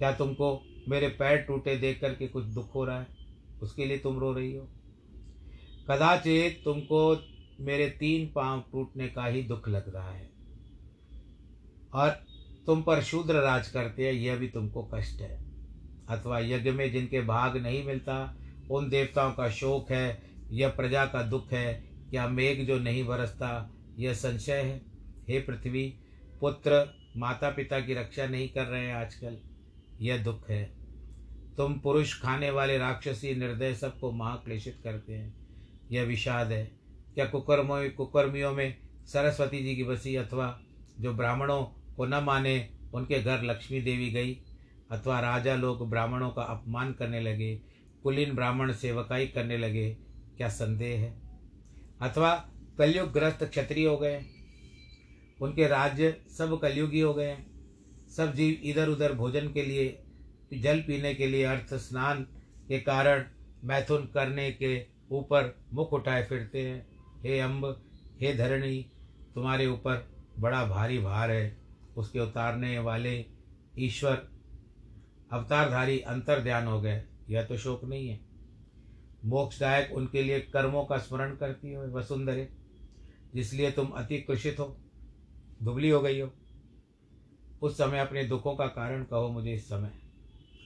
क्या 0.00 0.12
तुमको 0.12 0.62
मेरे 0.88 1.08
पैर 1.08 1.38
टूटे 1.38 1.76
देख 1.76 2.00
करके 2.00 2.28
कुछ 2.28 2.44
दुख 2.44 2.74
हो 2.74 2.84
रहा 2.84 3.00
है? 3.00 3.06
उसके 3.62 3.84
लिए 3.84 3.98
तुम 3.98 4.18
रो 4.18 4.32
रही 4.32 4.54
हो। 4.54 4.68
कदाचित 5.90 6.62
तुमको 6.64 7.16
मेरे 7.60 7.90
तीन 7.90 8.32
पाँव 8.32 8.64
टूटने 8.72 9.08
का 9.08 9.26
ही 9.26 9.42
दुख 9.42 9.68
लग 9.68 9.94
रहा 9.94 10.10
है। 10.10 10.30
और 11.94 12.10
तुम 12.66 12.82
पर 12.82 13.02
शूद्र 13.02 13.34
राज 13.34 13.68
करते 13.68 14.06
हैं, 14.06 14.12
यह 14.12 14.36
भी 14.36 14.48
तुमको 14.48 14.90
कष्ट 14.94 15.20
है। 15.20 15.44
अथवा 16.08 16.38
यज्ञ 16.38 16.70
में 16.70 16.92
जिनके 16.92 17.20
भाग 17.20 17.56
नहीं 17.56 17.84
मिलता, 17.84 18.36
उन 18.70 18.88
देवताओं 18.88 19.32
का 19.32 19.50
शोक 19.50 19.92
है 19.92 20.22
यह 20.50 20.68
प्रजा 20.68 21.06
का 21.06 21.22
दुख 21.22 21.52
है 21.52 21.74
क्या 22.10 22.28
मेघ 22.28 22.66
जो 22.66 22.78
नहीं 22.78 23.04
बरसता, 23.04 23.70
यह 23.98 24.14
संशय 24.14 24.60
है। 24.60 24.82
हे 25.28 25.40
पृथ्वी, 25.40 25.94
पुत्र 26.40 26.94
माता 27.16 27.50
पिता 27.50 27.80
की 27.80 27.94
रक्षा 27.94 28.26
नहीं 28.26 28.48
कर 28.48 28.64
रहे 28.64 28.86
हैं 28.86 28.94
आजकल। 28.94 29.49
यह 30.00 30.22
दुख 30.22 30.50
है। 30.50 30.74
तुम 31.56 31.74
पुरुष 31.74 32.22
खाने 32.22 32.50
वाले 32.50 32.78
राक्षसी 32.78 33.34
निर्दय 33.34 33.74
सबको 33.74 34.12
महाक्लेशित 34.12 34.80
करते 34.84 35.14
हैं। 35.14 35.34
यह 35.92 36.02
विषाद 36.02 36.52
है। 36.52 36.70
क्या 37.14 37.26
कुकर्मों, 37.26 37.90
कुकर्मियों 37.90 38.52
में 38.52 38.76
सरस्वती 39.06 39.58
जी 39.58 39.76
की 39.76 39.84
बसी 39.84 40.16
अथवा 40.16 40.60
जो 41.00 41.14
ब्राह्मणों 41.14 41.62
को 41.96 42.06
न 42.06 42.14
माने, 42.14 42.70
उनके 42.94 43.22
घर 43.22 43.42
लक्ष्मी 43.42 43.80
देवी 43.80 44.10
गई? 44.10 44.40
अथवा 44.90 45.20
राजा 45.20 45.54
लोग 45.54 45.90
ब्राह्मणों 45.90 46.30
का 46.30 46.42
अपमान 46.42 46.92
करने 46.92 47.20
लगे, 47.20 47.60
कुलीन 48.02 48.34
ब्राह्मण 48.34 48.72
सेवकाई 48.72 49.26
करने 49.26 49.58
लगे? 49.58 49.96
क्या 50.36 50.48
संदेह 50.48 51.00
है? 51.00 51.20
अथवा 52.00 52.48
कलयुग 52.78 53.12
ग्रस्त 53.12 53.44
क्षत्रिय 53.44 53.86
हो 53.86 53.96
गए? 53.96 54.24
उनके 55.42 55.66
राज्य 55.66 56.20
सब 56.38 56.60
कलयुगी 56.60 57.00
हो 57.00 57.14
गए 57.14 57.36
सब 58.16 58.34
जीव 58.34 58.60
इधर 58.64 58.88
उधर 58.88 59.12
भोजन 59.12 59.52
के 59.52 59.62
लिए, 59.62 60.02
जल 60.54 60.80
पीने 60.80 61.14
के 61.14 61.26
लिए 61.26 61.44
अर्थ 61.44 61.74
स्नान 61.74 62.22
के 62.68 62.80
कारण 62.80 63.24
मैथुन 63.64 64.10
करने 64.14 64.50
के 64.52 64.86
ऊपर 65.10 65.54
मुख 65.72 65.92
उठाए 65.92 66.24
फिरते 66.24 66.68
हैं। 66.68 66.86
हे 67.22 67.38
अम्ब 67.40 67.84
हे 68.20 68.34
धरणी, 68.34 68.90
तुम्हारे 69.34 69.66
ऊपर 69.66 70.10
बड़ा 70.38 70.64
भारी 70.64 70.98
भार 70.98 71.30
है। 71.30 71.56
उसके 71.96 72.20
उतारने 72.20 72.78
वाले 72.78 73.26
ईश्वर 73.78 74.28
अवतारधारी 75.32 76.00
अंतर 76.00 76.40
ध्यान 76.40 76.66
हो 76.66 76.80
गए। 76.80 77.04
यह 77.30 77.42
तो 77.42 77.56
शोक 77.56 77.84
नहीं 77.84 78.08
है। 78.08 78.20
मोक्षदायक 79.24 79.92
उनके 79.92 80.22
लिए 80.22 80.40
कर्मों 80.40 80.84
का 80.84 80.98
स्मरण 80.98 81.36
करती 81.36 81.72
हो 81.72 81.82
वसुंधरे, 81.84 82.48
जिसलिए 83.34 83.70
तुम 83.70 83.86
अति 83.86 84.18
कुशित 84.20 84.58
हो, 84.58 84.76
दुबली 85.62 85.90
हो 85.90 86.00
गई 86.00 86.20
हो। 86.20 86.32
उस 87.62 87.76
समय 87.78 87.98
अपने 87.98 88.24
दुखों 88.24 88.54
का 88.56 88.66
कारण 88.66 89.04
कहो 89.04 89.28
मुझे 89.28 89.54
इस 89.54 89.68
समय। 89.68 89.92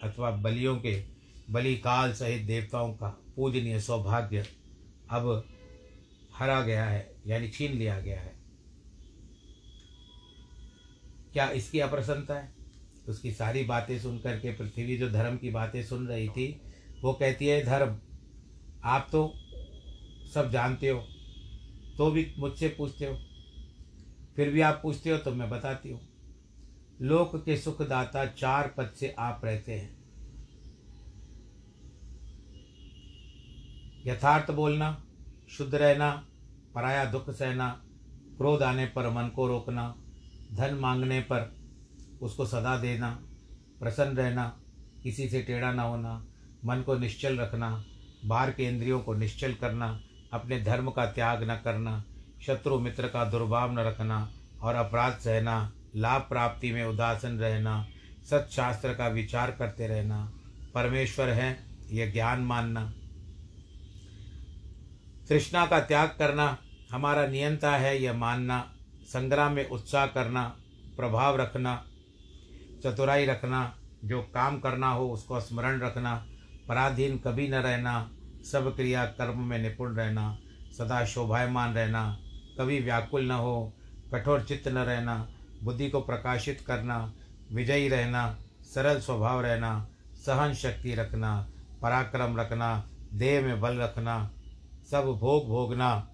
अथवा 0.03 0.31
बलियों 0.31 0.77
के 0.77 1.03
बलि 1.51 1.77
काल 1.77 2.13
सहित 2.13 2.43
देवताओं 2.43 2.93
का 2.95 3.09
पूजनीय 3.37 3.81
सौभाग्य 3.81 4.45
अब 5.11 5.45
हरा 6.35 6.61
गया 6.63 6.85
है, 6.85 7.11
यानी 7.27 7.49
छीन 7.49 7.73
लिया 7.73 8.01
गया 8.01 8.21
है। 8.21 8.35
क्या 11.33 11.49
इसकी 11.51 11.81
अप्रसन्नता 11.81 12.35
है? 12.35 12.53
उसकी 13.09 13.33
सारी 13.33 13.65
बातें 13.65 13.99
सुन 13.99 14.19
करके 14.19 14.53
पृथ्वी 14.53 14.97
जो 14.97 15.11
धर्म 15.11 15.37
की 15.37 15.51
बातें 15.51 15.83
सुन 15.83 16.07
रही 16.09 16.29
थी, 16.29 16.61
वो 17.03 17.13
कहती 17.13 17.47
है, 17.47 17.65
धर्म, 17.65 17.99
आप 18.85 19.09
तो 19.13 19.33
सब 20.35 20.51
जानते 20.51 20.89
हो 20.89 21.01
तो 21.99 22.11
भी 22.11 22.27
मुझसे 22.39 22.69
पूछते 22.69 23.07
हो। 23.07 23.19
फिर 24.37 24.51
भी 24.51 24.61
आप 24.61 24.81
पूछते 24.83 25.11
हो 25.11 25.19
तो 25.19 25.31
मैं 25.31 25.51
बताती 25.51 25.91
हूँ। 25.91 26.01
लोक 27.05 27.45
के 27.45 27.57
सुखदाता 27.57 28.27
चार 28.27 28.75
पद 28.77 28.93
से 29.01 29.15
आप 29.19 29.41
रहते 29.45 29.73
हैं। 29.73 29.97
यथार्थ 34.07 34.51
बोलना, 34.51 35.05
शुद्ध 35.49 35.75
रहना, 35.75 36.27
पराया 36.75 37.05
दुख 37.05 37.31
सहना, 37.31 37.85
क्रोध 38.37 38.63
आने 38.63 38.87
पर 38.87 39.11
मन 39.11 39.29
को 39.29 39.47
रोकना, 39.47 39.95
धन 40.53 40.75
मांगने 40.75 41.21
पर 41.21 41.57
उसको 42.23 42.47
सदा 42.47 42.79
देना, 42.79 43.23
प्रसन्न 43.81 44.17
रहना, 44.17 44.61
किसी 45.03 45.29
से 45.29 45.43
टेढ़ा 45.43 45.73
ना 45.73 45.83
होना, 45.83 46.27
मन 46.65 46.83
को 46.83 46.95
निश्चल 46.95 47.39
रखना, 47.39 47.85
बाहर 48.25 48.51
के 48.51 48.65
इंद्रियों 48.65 49.01
को 49.01 49.15
निश्चल 49.15 49.55
करना, 49.55 50.01
अपने 50.33 50.63
धर्म 50.63 50.91
का 50.91 51.07
त्याग 51.07 51.51
न 51.51 51.55
करना, 51.55 52.05
शत्रु 52.47 52.79
मित्र 52.79 53.09
का 53.09 53.25
दुर्भाव 53.25 53.73
न 53.73 53.79
रखना 53.79 54.33
और 54.63 54.75
अपराध 54.75 55.13
सहना 55.13 55.73
लाभ 55.97 56.21
प्राप्ति 56.21 56.73
में 56.73 56.85
उदासीन 56.85 57.39
रहना 57.39 57.89
सत्शास्त्र 58.31 58.95
का 58.95 59.09
विचार 59.09 59.51
करते 59.51 59.87
रहना, 59.87 60.33
परमेश्वर 60.75 61.29
है 61.29 61.59
यह 61.91 62.13
ज्ञान 62.13 62.41
मानना। 62.41 62.93
तृष्णा 65.29 65.67
का 65.67 65.81
त्याग 65.81 66.09
करना, 66.09 66.59
हमारा 66.91 67.27
नियंता 67.27 67.77
है 67.77 68.03
यह 68.03 68.13
मानना, 68.13 68.75
संग्राम 69.05 69.53
में 69.53 69.69
उत्साह 69.69 70.07
करना, 70.07 70.57
प्रभाव 70.97 71.37
रखना, 71.37 71.85
चतुराई 72.85 73.27
रखना, 73.27 73.79
जो 74.05 74.23
काम 74.23 74.61
करना 74.61 74.89
हो 74.89 75.11
उसको 75.11 75.41
स्मरण 75.41 75.81
रखना, 75.81 76.27
पराधीन 76.69 77.19
कभी 77.19 77.49
न 77.49 77.55
रहना, 77.55 78.11
सब 78.53 78.77
क्रिया 78.77 79.07
कर्म 79.07 79.39
में 79.39 79.59
निपुण 79.59 79.95
रहना, 79.95 80.39
सदा 80.79 81.05
शोभायमान 81.05 81.75
रहना, 81.75 82.21
कभी 82.61 82.81
व्याकुल 82.81 83.27
न 83.27 83.31
हो, 83.31 83.75
कठोर 84.13 84.43
चित्त 84.43 84.69
न 84.69 84.79
रहना 84.79 85.29
बुद्धि 85.65 85.91
को 85.91 86.01
प्रकाशित 86.01 86.61
करना, 86.61 87.15
विजयी 87.53 87.89
रहना, 87.89 88.39
सरल 88.63 89.01
स्वभाव 89.01 89.41
रहना 89.41 89.89
सहन 90.15 90.55
शक्ति 90.55 90.95
रखना, 90.95 91.51
पराक्रम 91.83 92.37
रखना, 92.37 92.91
देह 93.15 93.43
में 93.43 93.61
बल 93.61 93.77
रखना, 93.77 94.31
सब 94.91 95.05
भोग 95.05 95.49
भोगना 95.49 96.11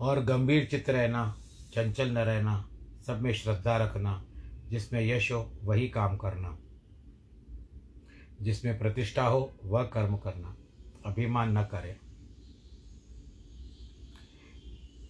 और 0.00 0.24
गंभीर 0.24 0.64
चित्त 0.64 0.90
रहना, 0.90 1.36
चंचल 1.74 2.10
न 2.10 2.18
रहना, 2.18 2.68
सब 3.06 3.20
में 3.20 3.34
श्रद्धा 3.34 3.76
रखना, 3.76 4.24
जिसमें 4.68 5.00
यश 5.00 5.32
हो 5.32 5.52
वही 5.62 5.88
काम 5.88 6.16
करना। 6.16 6.58
जिसमें 8.42 8.78
प्रतिष्ठा 8.78 9.26
हो 9.26 9.52
वह 9.64 9.82
कर्म 9.82 10.16
करना। 10.16 10.56
अभिमान 11.06 11.58
न 11.58 11.62
करे। 11.62 11.96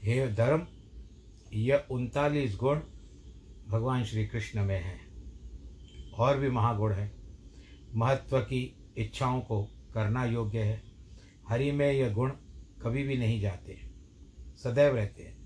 हे 0.03 0.33
धर्म 0.33 0.67
यह 1.53 1.85
उनतालीस 1.91 2.57
गुण 2.57 2.81
भगवान 3.69 4.05
श्री 4.05 4.27
कृष्ण 4.27 4.65
में 4.65 4.81
है। 4.85 4.99
और 6.15 6.39
भी 6.39 6.51
महागुण 6.51 6.93
है। 6.93 7.13
महत्व 7.95 8.41
की 8.41 8.93
इच्छाओं 8.97 9.41
को 9.41 9.65
करना 9.95 10.25
योग्य 10.25 10.59
है। 10.59 10.83
हरि 11.49 11.73
में 11.73 11.93
यह 11.93 12.13
गुण 12.13 12.31
कभी 12.83 13.03
भी 13.03 13.17
नहीं 13.17 13.41
जाते। 13.41 13.81
सदैव 14.57 14.97
रहते 14.97 15.23
हैं। 15.23 15.39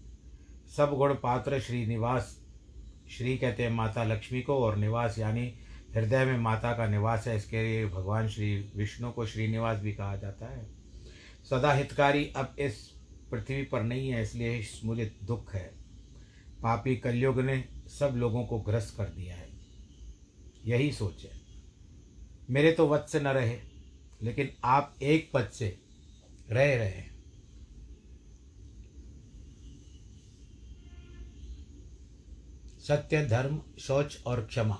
सब 0.76 0.94
गुण 0.94 1.14
पात्र 1.14 1.60
श्री 1.60 1.86
निवास, 1.86 2.44
श्री 3.10 3.38
कहते 3.38 3.62
हैं 3.62 3.70
माता 3.70 4.04
लक्ष्मी 4.04 4.42
को, 4.42 4.58
और 4.58 4.76
निवास 4.76 5.18
यानी 5.18 5.54
हृदय 5.94 6.24
में 6.24 6.38
माता 6.38 6.72
का 6.72 6.86
निवास 6.86 7.28
है। 7.28 7.36
इसके 7.36 7.62
लिए 7.62 7.86
भगवान 7.86 8.28
श्री 8.28 8.72
विष्णु 8.76 9.10
को 9.10 9.26
श्रीनिवास 9.26 9.80
भी 9.80 9.92
कहा 9.92 10.16
जाता 10.16 10.46
है। 10.46 10.68
सदा 11.50 11.72
हितकारी 11.72 12.32
अब 12.36 12.56
इस 12.58 12.94
पृथ्वी 13.30 13.62
पर 13.62 13.82
नहीं 13.82 14.08
है, 14.08 14.22
इसलिए 14.22 14.66
मुझे 14.84 15.16
दुख 15.24 15.54
है। 15.54 15.83
पापी 16.64 16.96
कलयुग 16.96 17.40
ने 17.40 17.64
सब 17.88 18.12
लोगों 18.16 18.46
को 18.46 18.60
ग्रस्त 18.60 18.96
कर 18.96 19.04
दिया 19.04 19.36
है। 19.36 19.48
यही 20.64 20.92
सोच 20.92 21.24
है। 21.24 21.40
मेरे 22.50 22.72
तो 22.72 22.88
वत्स 22.88 23.12
से 23.12 23.20
न 23.20 23.26
रहे, 23.26 23.58
लेकिन 24.22 24.48
आप 24.64 24.96
एक 25.02 25.30
पद 25.34 25.48
से 25.48 25.78
रह 26.50 26.76
रहे 26.76 26.88
हैं। 26.88 27.14
सत्य, 32.80 33.26
धर्म, 33.26 33.62
शौच 33.78 34.22
और 34.26 34.46
क्षमा, 34.46 34.78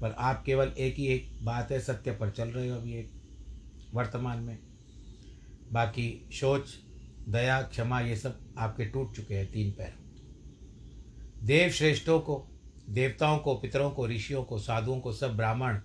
पर 0.00 0.10
आप 0.10 0.42
केवल 0.44 0.68
एक 0.78 0.94
ही 0.94 1.06
एक 1.06 1.44
बात 1.44 1.72
है, 1.72 1.80
सत्य 1.80 2.12
पर 2.12 2.30
चल 2.30 2.48
रहे 2.48 2.68
हो 2.68 2.76
अभी 2.76 2.92
एक 2.92 3.12
वर्तमान 3.94 4.38
में। 4.38 4.58
बाकी 5.72 6.28
शौच, 6.32 6.74
दया, 7.28 7.62
क्षमा, 7.62 8.00
ये 8.00 8.16
सब 8.16 8.54
आपके 8.58 8.84
टूट 8.84 9.16
चुके 9.16 9.34
हैं, 9.34 9.52
तीन 9.52 9.70
पैर। 9.70 10.01
देव 11.42 11.70
श्रेष्ठों 11.70 12.20
को, 12.20 12.48
देवताओं 12.90 13.38
को, 13.38 13.54
पितरों 13.54 13.90
को, 13.90 14.06
ऋषियों 14.06 14.44
को, 14.44 14.58
साधुओं 14.58 15.00
को, 15.00 15.12
सब 15.12 15.36
ब्राह्मण, 15.36 15.78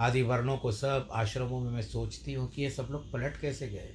आदि 0.00 0.22
वर्णों 0.22 0.58
को, 0.58 0.72
सब 0.72 1.08
आश्रमों 1.12 1.60
में 1.60 1.70
मैं 1.70 1.82
सोचती 1.82 2.32
हूँ 2.32 2.50
कि 2.50 2.62
ये 2.62 2.70
सब 2.70 2.88
लोग 2.90 3.12
पलट 3.12 3.40
कैसे 3.40 3.68
गए? 3.68 3.90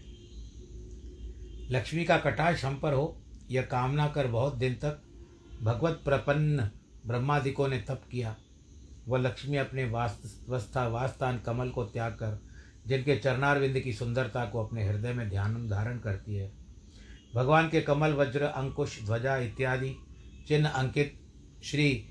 लक्ष्मी 1.71 2.05
का 2.05 2.17
कटाक्ष 2.17 2.65
हम 2.65 2.79
पर 2.79 2.93
हो, 2.93 3.21
यह 3.51 3.61
कामना 3.61 4.07
कर 4.07 4.27
बहुत 4.27 4.55
दिन 4.55 4.75
तक 4.75 5.01
भगवत 5.61 6.01
प्रपन्न 6.05 6.69
ब्रह्मादिकों 7.05 7.67
ने 7.67 7.77
तप 7.77 8.01
किया। 8.11 8.35
वह 9.07 9.19
लक्ष्मी 9.19 9.57
अपने 9.57 9.85
वास्ता 9.85 10.87
वास्तान 10.87 11.39
कमल 11.39 11.69
को 11.69 11.83
त्याग 11.83 12.11
कर, 12.11 12.43
जिनके 12.87 13.15
चरणारविंद 13.15 13.79
की 13.79 13.93
सुंदरता 13.93 14.45
को 14.45 14.65
अपने 14.65 14.87
हृदय 14.87 15.13
में 15.13 15.29
ध्यान 15.29 15.69
धारण 15.69 15.99
करती 15.99 16.35
है। 16.35 16.51
भगवान 17.35 17.69
के 17.69 17.81
कमल, 17.81 18.13
वज्र, 18.13 18.41
अंकुश, 18.41 19.03
ध्वजा 19.03 19.37
इत्यादि 19.37 19.95
चिन्ह 20.47 20.69
अंकित 20.69 21.19
श्री 21.63 22.07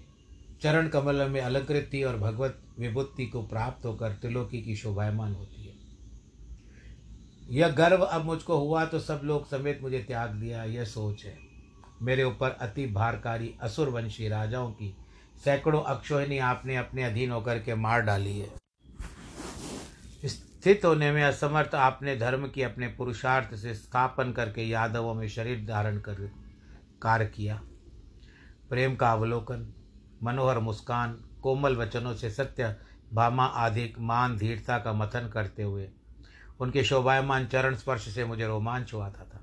चरण 0.62 0.88
कमल 0.88 1.28
में 1.28 1.40
अलंकृत 1.40 1.90
थी 1.92 2.02
और 2.02 2.16
भगवत 2.16 2.62
विभूति 2.78 3.26
को 3.26 3.42
प्राप्त 3.42 3.86
होकर 3.86 4.12
त्रिलोकी 4.12 4.62
की 4.62 4.76
शोभायमान 4.76 5.34
होती 5.34 5.62
है। 5.62 5.78
यह 7.50 7.68
गर्व 7.68 8.02
अब 8.02 8.24
मुझको 8.24 8.56
हुआ 8.56 8.84
तो 8.84 8.98
सब 9.00 9.20
लोग 9.24 9.48
समेत 9.48 9.78
मुझे 9.82 9.98
त्याग 9.98 10.30
दिया, 10.30 10.64
यह 10.64 10.84
सोच 10.84 11.24
है। 11.24 11.36
मेरे 12.02 12.24
ऊपर 12.24 12.50
अति 12.50 12.86
भारकारी 12.86 13.54
असुरवंशी 13.62 14.28
राजाओं 14.28 14.70
की 14.72 14.94
सैकड़ों 15.44 15.82
अक्षोहिणी 15.82 16.38
आपने 16.38 16.76
अपने 16.76 17.04
अधीन 17.04 17.30
होकर 17.30 17.58
के 17.58 17.74
मार 17.74 18.00
डाली 18.00 18.38
है। 18.38 18.48
स्थित 20.24 20.84
होने 20.84 21.10
में 21.12 21.22
असमर्थ 21.22 21.74
आपने 21.74 22.16
धर्म 22.16 22.46
की 22.48 22.62
अपने 22.62 22.88
पुरुषार्थ 22.88 23.54
से 23.54 23.74
स्थापन 23.74 24.32
करके 24.32 24.62
यादवों 24.62 25.14
में 25.14 25.28
शरीर 25.28 25.64
धारण 25.66 25.98
कर 25.98 26.30
कार्य 27.02 27.26
किया। 27.26 27.60
प्रेम 28.70 28.96
का 28.96 29.12
अवलोकन, 29.12 29.74
मनोहर 30.22 30.58
मुस्कान, 30.58 31.24
कोमल 31.42 31.76
वचनों 31.76 32.14
से 32.14 32.30
सत्य, 32.30 32.76
भामा 33.14 33.44
आदि 33.44 33.94
मान 33.98 34.36
धीरता 34.36 34.78
का 34.78 34.92
मथन 34.92 35.28
करते 35.28 35.62
हुए। 35.62 35.90
उनके 36.60 36.84
शोभायमान 36.84 37.46
चरण 37.46 37.76
स्पर्श 37.76 38.14
से 38.14 38.24
मुझे 38.24 38.46
रोमांच 38.46 38.94
हुआ 38.94 39.10
था 39.10 39.30
था। 39.34 39.40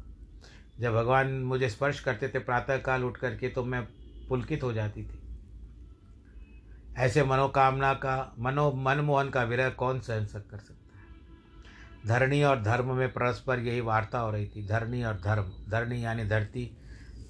जब 0.80 0.94
भगवान 0.94 1.28
मुझे 1.28 1.70
स्पर्श 1.70 2.00
करते 2.00 2.30
थे, 2.30 2.40
प्रातःकाल 2.40 3.04
उठ 3.04 3.18
करके 3.18 3.50
तो 3.50 3.66
मैं 3.66 3.88
पुलकित 4.30 4.64
हो 4.64 4.74
जाती 4.74 5.04
थी। 5.04 5.22
ऐसे 6.98 7.24
मनोकामना 7.24 7.94
का, 7.94 8.34
मनो, 8.40 8.72
मनमोहन 8.72 9.30
का 9.30 9.44
विरह 9.44 9.70
कौन 9.70 10.00
सहन 10.00 10.26
कर 10.26 10.58
सकता 10.58 11.00
है? 11.00 11.04
धरणी 12.08 12.44
और 12.44 12.62
धर्म 12.62 12.96
में 12.96 13.10
परस्पर 13.10 13.60
यही 13.60 13.82
वार्ता 13.82 14.20
हो 14.20 14.32
रही 14.32 14.48
थी। 14.48 14.68
धरणी 14.68 15.04
और 15.04 15.22
धर्म, 15.22 15.52
धरणी 15.70 16.06
यानी 16.06 16.24
धरती, 16.24 16.78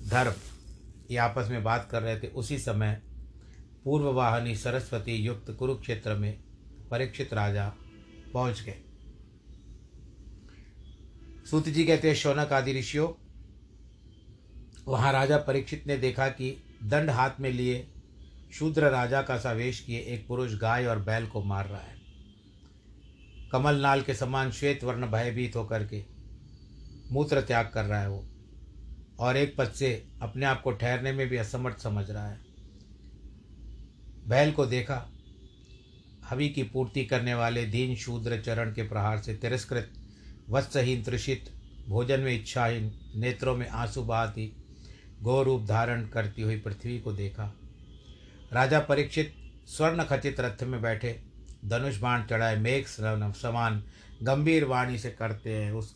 धर्म। 0.10 0.34
ये 1.12 1.18
आपस 1.18 1.48
में 1.52 1.64
बात 1.64 1.88
कर 1.92 2.02
रहे 2.02 2.20
थे, 2.20 2.28
उसी 2.28 2.58
समय 2.60 3.02
पूर्ववाहिनी 3.84 4.56
सरस्वती 4.56 5.16
युक्त 5.16 5.52
कुरुक्षेत्र 5.52 6.16
में 6.16 6.38
परीक्षित 6.92 7.34
राजा 7.34 7.74
पहुँच 8.34 8.62
गए। 8.62 8.76
सूत 11.52 11.70
जी 11.70 11.84
कहते 11.84 12.08
हैं 12.08 12.16
शौनक 12.16 12.54
आदि 12.54 12.74
ऋषियों, 12.74 13.08
वहाँ 14.88 15.12
राजा 15.14 15.38
परीक्षित 15.38 15.88
ने 15.88 15.98
देखा 15.98 16.28
कि 16.28 16.56
दंड 16.84 17.10
हाथ 17.10 17.40
में 17.40 17.52
लिए 17.52 17.88
शूद्र 18.54 18.90
राजा 18.90 19.22
का 19.22 19.38
सावेश 19.38 19.80
किए 19.80 20.00
एक 20.00 20.28
पुरुष 20.28 20.54
गाय 20.54 20.86
और 20.86 21.00
बैल 21.00 21.28
को 21.28 21.44
मार 21.44 21.68
रहा 21.68 21.82
है। 21.82 21.96
कमल 23.52 23.76
नाल 23.76 24.02
के 24.02 24.14
समान 24.14 24.52
श्वेत 24.52 24.84
वर्ण 24.84 25.08
भयभीत 25.08 25.56
होकर 25.56 25.84
के 25.84 26.04
मूत्र 27.12 27.42
त्याग 27.42 27.72
कर 27.74 27.86
रहा 27.86 28.02
है 28.02 28.10
वो। 28.10 28.26
और 29.20 29.38
एक 29.38 29.56
पद 29.58 29.72
से 29.72 30.08
अपने 30.22 30.46
आप 30.46 30.62
को 30.62 30.72
ठहरने 30.72 31.12
में 31.12 31.28
भी 31.30 31.38
असमर्थ 31.38 31.80
समझ 31.80 32.10
रहा 32.12 32.28
है। 32.28 32.40
बैल 34.28 34.52
को 34.52 34.66
देखा, 34.66 35.10
हवि 36.30 36.50
की 36.50 36.64
पूर्ति 36.64 37.06
करने 37.06 37.34
वाले 37.34 37.66
दीन 37.66 37.96
शूद्र 37.96 38.42
चरण 38.42 38.74
के 38.74 38.84
प्रहार 38.84 39.20
से 39.20 39.34
तिरस्कृत, 39.36 39.94
वत्सहीन 40.50 41.04
त्रिषित 41.04 41.54
भोजन 41.88 42.20
में 42.20 42.36
इच्छाहीन, 42.36 42.92
नेत्रों 43.16 43.56
में 43.58 43.70
आँसू 43.70 44.04
बहाती 44.04 44.54
गौ 45.22 45.44
रूप 45.44 45.66
धारण 45.66 46.08
करती 46.08 46.42
हुई 46.42 46.60
पृथ्वी 46.60 47.00
को 47.00 47.14
देखा। 47.14 47.54
राजा 48.54 48.80
परीक्षित 48.80 49.34
स्वर्ण 49.68 50.04
खचित 50.04 50.40
रथ 50.40 50.64
में 50.64 50.82
बैठे, 50.82 51.22
धनुष 51.66 51.98
बाण 51.98 52.24
चढ़ाए, 52.24 52.56
मेघ 52.56 52.86
समान, 52.88 53.84
गंभीर 54.24 54.66
वाणी 54.66 54.98
से 54.98 55.10
करते 55.12 55.54
हैं। 55.56 55.72
उस 55.72 55.96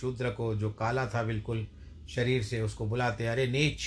शूद्र 0.00 0.30
को 0.30 0.54
जो 0.54 0.70
काला 0.70 1.06
था 1.06 1.22
बिल्कुल 1.22 1.66
शरीर 2.08 2.42
से 2.42 2.60
उसको 2.60 2.86
बुलाते 2.86 3.26
अरे 3.26 3.46
नीच, 3.46 3.80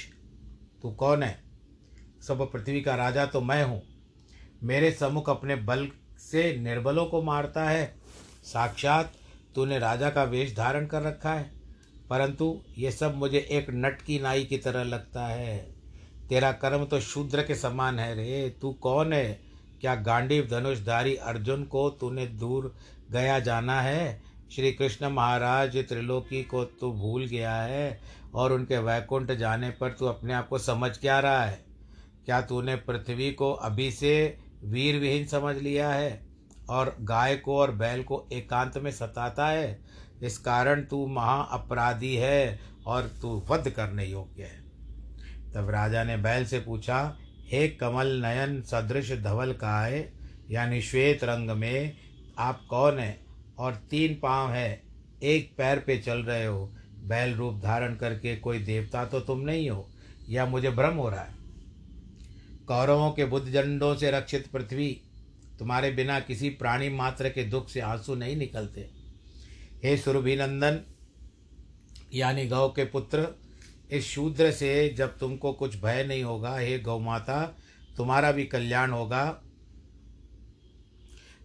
तू 0.81 0.91
कौन 0.91 1.23
है? 1.23 1.43
सब 2.27 2.51
पृथ्वी 2.51 2.81
का 2.81 2.95
राजा 2.95 3.25
तो 3.25 3.41
मैं 3.41 3.63
हूँ। 3.63 3.83
मेरे 4.63 4.91
सम्मुख 4.91 5.29
अपने 5.29 5.55
बल 5.55 5.89
से 6.19 6.57
निर्बलों 6.57 7.05
को 7.05 7.21
मारता 7.21 7.69
है। 7.69 7.95
साक्षात 8.43 9.13
तूने 9.55 9.79
राजा 9.79 10.09
का 10.09 10.23
वेश 10.23 10.55
धारण 10.55 10.85
कर 10.85 11.01
रखा 11.01 11.33
है। 11.33 11.51
परंतु 12.09 12.61
ये 12.77 12.91
सब 12.91 13.15
मुझे 13.15 13.47
एक 13.51 13.67
नट 13.69 14.01
की 14.01 14.19
नाई 14.19 14.43
की 14.43 14.57
तरह 14.57 14.83
लगता 14.83 15.27
है। 15.27 15.57
तेरा 16.29 16.51
कर्म 16.51 16.85
तो 16.85 16.99
शूद्र 16.99 17.43
के 17.43 17.55
समान 17.55 17.99
है 17.99 18.15
रे। 18.15 18.49
तू 18.49 18.73
कौन 18.73 19.13
है? 19.13 19.39
क्या 19.81 19.95
गांडीव 19.95 20.47
धनुषधारी 20.51 21.15
अर्जुन 21.15 21.63
को 21.63 21.89
तूने 21.89 22.27
दूर 22.27 22.75
गया 23.11 23.39
जाना 23.39 23.81
है? 23.81 24.26
श्री 24.55 24.71
कृष्ण 24.71 25.09
महाराज 25.09 25.77
त्रिलोकी 25.77 26.43
को 26.43 26.63
तू 26.63 26.91
भूल 26.91 27.25
गया 27.25 27.55
है 27.55 28.01
और 28.35 28.51
उनके 28.51 28.77
वैकुंठ 28.77 29.31
जाने 29.31 29.69
पर 29.69 29.89
तू 29.89 30.05
अपने 30.05 30.33
आप 30.33 30.47
को 30.47 30.57
समझ 30.57 30.97
क्या 30.97 31.19
रहा 31.19 31.43
है? 31.45 31.65
क्या 32.25 32.41
तूने 32.41 32.75
पृथ्वी 32.75 33.31
को 33.31 33.51
अभी 33.51 33.91
से 33.91 34.37
वीर 34.63 34.99
विहीन 34.99 35.27
समझ 35.27 35.55
लिया 35.57 35.89
है 35.89 36.27
और 36.69 36.97
गाय 37.01 37.35
को 37.35 37.57
और 37.57 37.71
बैल 37.71 38.03
को 38.03 38.27
एकांत 38.33 38.77
में 38.77 38.91
सताता 38.91 39.47
है? 39.47 39.79
इस 40.23 40.37
कारण 40.37 40.81
तू 40.81 41.07
महा 41.07 41.41
अपराधी 41.41 42.15
है 42.15 42.59
और 42.85 43.11
तू 43.21 43.43
वध 43.49 43.69
करने 43.69 44.05
योग्य 44.05 44.43
है। 44.43 44.63
तब 45.53 45.69
राजा 45.69 46.03
ने 46.03 46.17
बैल 46.17 46.45
से 46.45 46.59
पूछा, 46.59 47.17
हे 47.47 47.67
कमल 47.67 48.07
नयन, 48.07 48.61
सदृश 48.61 49.11
धवल 49.11 49.53
काय 49.53 50.09
यानी 50.51 50.81
श्वेत 50.81 51.23
रंग 51.23 51.49
में 51.49 51.97
आप 52.37 52.65
कौन 52.69 52.99
है? 52.99 53.26
और 53.59 53.75
तीन 53.89 54.15
पाँव 54.15 54.51
है। 54.51 54.81
एक 55.23 55.51
पैर 55.57 55.79
पे 55.79 55.97
चल 55.97 56.17
रहे 56.17 56.45
हो। 56.45 56.73
बैल 56.99 57.33
रूप 57.35 57.59
धारण 57.61 57.95
करके 57.95 58.35
कोई 58.35 58.59
देवता 58.59 59.05
तो 59.05 59.19
तुम 59.19 59.39
नहीं 59.39 59.69
हो, 59.69 59.87
या 60.29 60.45
मुझे 60.45 60.69
भ्रम 60.69 60.95
हो 60.95 61.09
रहा 61.09 61.21
है? 61.21 61.35
कौरवों 62.67 63.11
के 63.11 63.25
बुद्ध 63.25 63.51
झंडों 63.51 63.95
से 63.95 64.11
रक्षित 64.11 64.47
पृथ्वी, 64.47 64.89
तुम्हारे 65.59 65.91
बिना 65.91 66.19
किसी 66.19 66.49
प्राणी 66.49 66.89
मात्र 66.89 67.29
के 67.29 67.43
दुख 67.43 67.69
से 67.69 67.79
आँसू 67.79 68.15
नहीं 68.15 68.35
निकलते। 68.37 68.89
हे 69.83 69.97
सुरभिनंदन, 69.97 70.79
यानी 72.13 72.47
गौ 72.47 72.67
के 72.69 72.85
पुत्र, 72.85 73.27
इस 73.91 74.05
शूद्र 74.05 74.51
से 74.51 74.89
जब 74.97 75.17
तुमको 75.17 75.53
कुछ 75.53 75.81
भय 75.81 76.03
नहीं 76.03 76.23
होगा, 76.23 76.57
हे 76.57 76.79
गौ 76.79 76.99
माता 76.99 77.55
तुम्हारा 77.97 78.31
भी 78.31 78.45
कल्याण 78.45 78.91
होगा। 78.91 79.41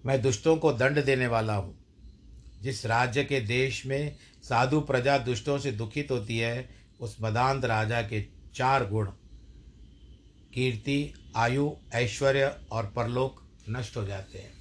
मैं 0.06 0.20
दुष्टों 0.22 0.56
को 0.56 0.72
दंड 0.72 1.04
देने 1.04 1.26
वाला 1.26 1.54
हूँ। 1.54 1.81
जिस 2.62 2.86
राज्य 2.86 3.24
के 3.24 3.40
देश 3.40 3.86
में 3.86 4.16
साधु 4.42 4.80
प्रजा 4.80 5.18
दुष्टों 5.18 5.58
से 5.58 5.72
दुखित 5.72 6.10
होती 6.10 6.38
है, 6.38 6.70
उस 7.00 7.16
मदांत 7.22 7.64
राजा 7.64 8.02
के 8.02 8.26
चार 8.54 8.86
गुण, 8.86 9.06
कीर्ति, 10.54 11.14
आयु, 11.36 11.70
ऐश्वर्य 11.92 12.60
और 12.72 12.86
परलोक 12.86 13.42
नष्ट 13.70 13.96
हो 13.96 14.04
जाते 14.04 14.38
हैं। 14.38 14.52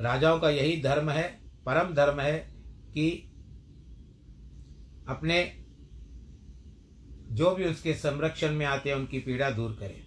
राजाओं 0.00 0.40
का 0.40 0.50
यही 0.50 0.82
धर्म 0.82 1.10
है, 1.10 1.40
परम 1.66 1.94
धर्म 1.94 2.20
है 2.20 2.38
कि 2.94 3.32
अपने 5.08 5.64
जो 7.30 7.54
भी 7.54 7.64
उसके 7.64 7.94
संरक्षण 7.94 8.52
में 8.52 8.66
आते 8.66 8.88
हैं, 8.88 8.96
उनकी 8.96 9.18
पीड़ा 9.18 9.50
दूर 9.50 9.76
करें। 9.80 10.05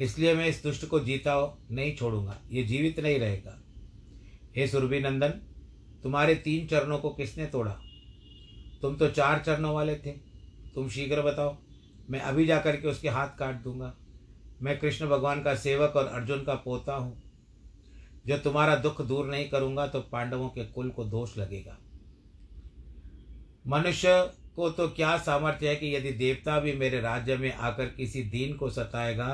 इसलिए 0.00 0.34
मैं 0.34 0.46
इस 0.48 0.62
दुष्ट 0.62 0.86
को 0.86 1.00
जीता 1.00 1.34
नहीं 1.70 1.94
छोड़ूँगा। 1.96 2.36
ये 2.50 2.62
जीवित 2.62 3.00
नहीं 3.00 3.18
रहेगा। 3.18 3.56
हे 4.56 4.66
सुरभि 4.66 5.00
नंदन 5.00 5.30
तुम्हारे 6.02 6.34
तीन 6.34 6.66
चरणों 6.66 6.98
को 6.98 7.10
किसने 7.10 7.46
तोड़ा? 7.46 7.76
तुम 8.82 8.96
तो 8.96 9.08
चार 9.08 9.42
चरणों 9.46 9.74
वाले 9.74 9.94
थे। 9.96 10.12
तुम 10.74 10.88
शीघ्र 10.88 11.22
बताओ, 11.22 11.56
मैं 12.10 12.20
अभी 12.20 12.46
जाकर 12.46 12.76
के 12.76 12.88
उसके 12.88 13.08
हाथ 13.08 13.36
काट 13.38 13.62
दूँगा। 13.62 13.94
मैं 14.62 14.78
कृष्ण 14.78 15.08
भगवान 15.08 15.42
का 15.42 15.54
सेवक 15.54 15.96
और 15.96 16.06
अर्जुन 16.06 16.44
का 16.44 16.54
पोता 16.54 16.94
हूँ। 16.94 17.22
जो 18.26 18.38
तुम्हारा 18.38 18.74
दुख 18.76 19.00
दूर 19.02 19.26
नहीं 19.26 19.48
करूँगा 19.50 19.86
तो 19.86 20.00
पांडवों 20.02 20.48
के 20.48 20.64
कुल 20.64 20.90
को 20.90 21.04
दोष 21.04 21.36
लगेगा। 21.38 21.78
मनुष्य 23.66 24.08
को 24.56 24.70
तो 24.70 24.88
क्या 24.88 25.16
सामर्थ्य 25.18 25.68
है 25.68 25.76
कि 25.76 25.94
यदि 25.96 26.10
देवता 26.10 26.58
भी 26.60 26.72
मेरे 26.72 27.00
राज्य 27.00 27.36
में 27.36 27.52
आकर 27.52 27.86
किसी 27.86 28.22
दीन 28.22 28.56
को 28.56 28.70
सताएगा 28.70 29.28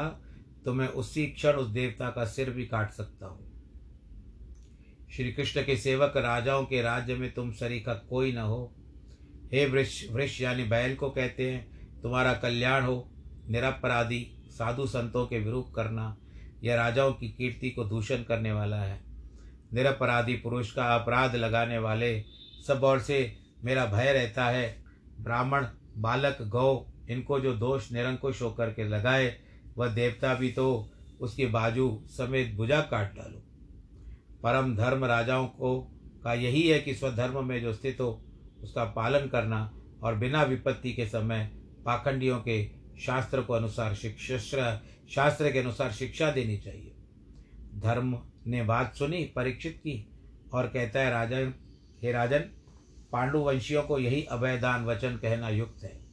तो 0.66 0.74
मैं 0.74 0.88
उसी 0.88 1.26
क्षण 1.26 1.52
उस 1.52 1.68
देवता 1.68 2.10
का 2.10 2.24
सिर 2.24 2.50
भी 2.50 2.66
काट 2.66 2.90
सकता 2.90 3.26
हूँ। 3.26 3.46
श्री 5.16 5.32
कृष्ण 5.32 5.62
के 5.62 5.76
सेवक 5.76 6.16
राजाओं 6.16 6.64
के 6.64 6.82
राज्य 6.82 7.14
में 7.14 7.34
तुम 7.34 7.52
सरी 7.52 7.80
का 7.80 7.94
कोई 7.94 8.32
न 8.32 8.38
हो। 8.38 8.74
हे 9.52 9.66
वृक्ष 9.66 10.10
वृक्ष 10.10 10.40
यानी 10.40 10.64
बैल 10.64 10.94
को 10.96 11.10
कहते 11.10 11.50
हैं, 11.50 12.00
तुम्हारा 12.02 12.34
कल्याण 12.34 12.84
हो, 12.84 13.10
निरपराधी 13.48 14.36
साधु 14.50 14.86
संतों 14.86 15.26
के 15.26 15.38
विरूप 15.38 15.72
करना 15.76 16.16
यह 16.64 16.76
राजाओं 16.76 17.12
की 17.12 17.28
कीर्ति 17.28 17.70
को 17.70 17.84
दूषण 17.84 18.22
करने 18.22 18.52
वाला 18.52 18.76
है। 18.76 19.00
निरपराधी 19.72 20.34
पुरुष 20.34 20.72
का 20.72 20.94
अपराध 20.94 21.36
लगाने 21.36 21.78
वाले 21.78 22.24
सब 22.66 22.84
और 22.84 23.00
से 23.00 23.36
मेरा 23.64 23.86
भय 23.86 24.12
रहता 24.12 24.46
है। 24.46 24.84
ब्राह्मण, 25.20 25.66
बालक, 25.96 26.42
गौ, 26.42 26.86
इनको 27.10 27.40
जो 27.40 27.54
दोष 27.54 27.92
निरंकुश 27.92 28.42
होकर 28.42 28.70
के 28.70 28.84
लगाए 28.84 29.45
वह 29.78 29.88
देवता 29.88 30.34
भी 30.34 30.52
तो 30.52 30.90
उसकी 31.20 31.46
बाजू 31.46 32.02
समेत 32.06 32.54
भुजा 32.54 32.80
काट 32.80 33.16
डालो। 33.16 33.42
परम 34.42 34.76
धर्म 34.76 35.04
राजाओं 35.04 35.46
को 35.46 35.80
का 36.24 36.34
यही 36.34 36.68
है 36.68 36.78
कि 36.80 36.94
स्वधर्म 36.94 37.44
में 37.44 37.62
जो 37.62 37.72
स्थित 37.72 38.00
हो, 38.00 38.22
उसका 38.62 38.84
पालन 38.84 39.26
करना 39.28 39.72
और 40.02 40.14
बिना 40.14 40.42
विपत्ति 40.42 40.92
के 40.92 41.06
समय 41.06 41.50
पाखंडियों 41.84 42.40
के 42.40 42.70
शास्त्र 43.00 43.42
को 43.42 43.52
अनुसार 43.52 43.94
शिक्षा, 43.94 44.82
शास्त्र 45.14 45.52
के 45.52 45.58
अनुसार 45.58 45.92
शिक्षा 45.92 46.30
देनी 46.30 46.58
चाहिए। 46.58 46.92
धर्म 47.76 48.18
ने 48.46 48.62
बात 48.62 48.94
सुनी, 48.94 49.24
परीक्षित 49.24 49.76
की 49.76 50.08
और 50.52 50.66
कहता 50.66 51.00
है, 51.00 51.10
राजन, 51.10 51.54
हे 52.02 52.12
राजन, 52.12 52.38
पांडुवंशियों 53.12 53.82
को 53.82 53.98
यही 53.98 54.22
अभयदान 54.22 54.84
वचन 54.84 55.16
कहना 55.16 55.48
युक्त 55.48 55.84
है। 55.84 56.05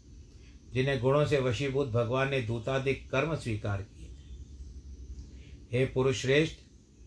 जिन्हें 0.73 0.99
गुणों 0.99 1.25
से 1.25 1.39
वशीभूत 1.39 1.87
भगवान 1.87 2.29
ने 2.29 2.41
दूताधिक 2.41 3.11
कर्म 3.11 3.35
स्वीकार 3.35 3.81
किए 3.81 4.07
थे। 4.07 5.77
हे 5.77 5.85
पुरुष 5.85 6.21
श्रेष्ठ, 6.21 6.57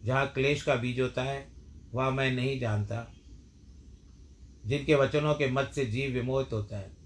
जहाँ 0.05 0.33
क्लेश 0.33 0.63
का 0.63 0.75
बीज 0.75 1.01
होता 1.01 1.23
है, 1.23 1.49
वह 1.95 2.11
मैं 2.11 2.33
नहीं 2.33 2.61
जानता। 2.61 3.13
जिनके 4.67 4.95
वचनों 4.95 5.35
के 5.35 5.51
मत 5.51 5.73
से 5.75 5.87
जीव 5.87 6.11
विमोहित 6.11 6.53
होता 6.53 6.79
है, 6.79 6.97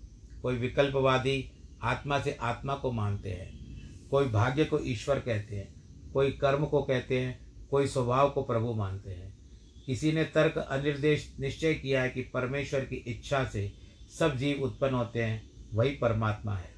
कोई 0.43 0.57
विकल्पवादी 0.57 1.51
आत्मा 1.83 2.21
से 2.21 2.33
आत्मा 2.41 2.75
को 2.75 2.93
मानते 2.93 3.31
हैं, 3.31 3.61
कोई 4.09 4.27
भाग्य 4.29 4.65
को 4.65 4.79
ईश्वर 4.79 5.21
कहते 5.21 5.57
हैं, 5.57 5.75
कोई 6.13 6.31
कर्म 6.31 6.67
को 6.67 6.83
कहते 6.83 7.21
हैं, 7.21 7.67
कोई 7.71 7.87
स्वभाव 7.87 8.31
को 8.31 8.43
प्रभु 8.43 8.75
मानते 8.75 9.11
हैं। 9.11 9.39
किसी 9.87 10.13
ने 10.13 10.25
तर्क, 10.25 10.59
अनिर्देश 10.59 11.37
निश्चय 11.41 11.75
किया 11.75 12.03
है 12.03 12.11
कि 12.11 12.23
परमेश्वर 12.23 12.81
की 12.81 12.97
इच्छा 12.97 13.45
से 13.45 13.73
सब 14.19 14.37
जीव 14.37 14.63
उत्पन्न 14.63 14.95
होते 14.95 15.23
हैं 15.23 15.50
वही 15.75 15.91
परमात्मा 15.91 16.55
है। 16.55 16.71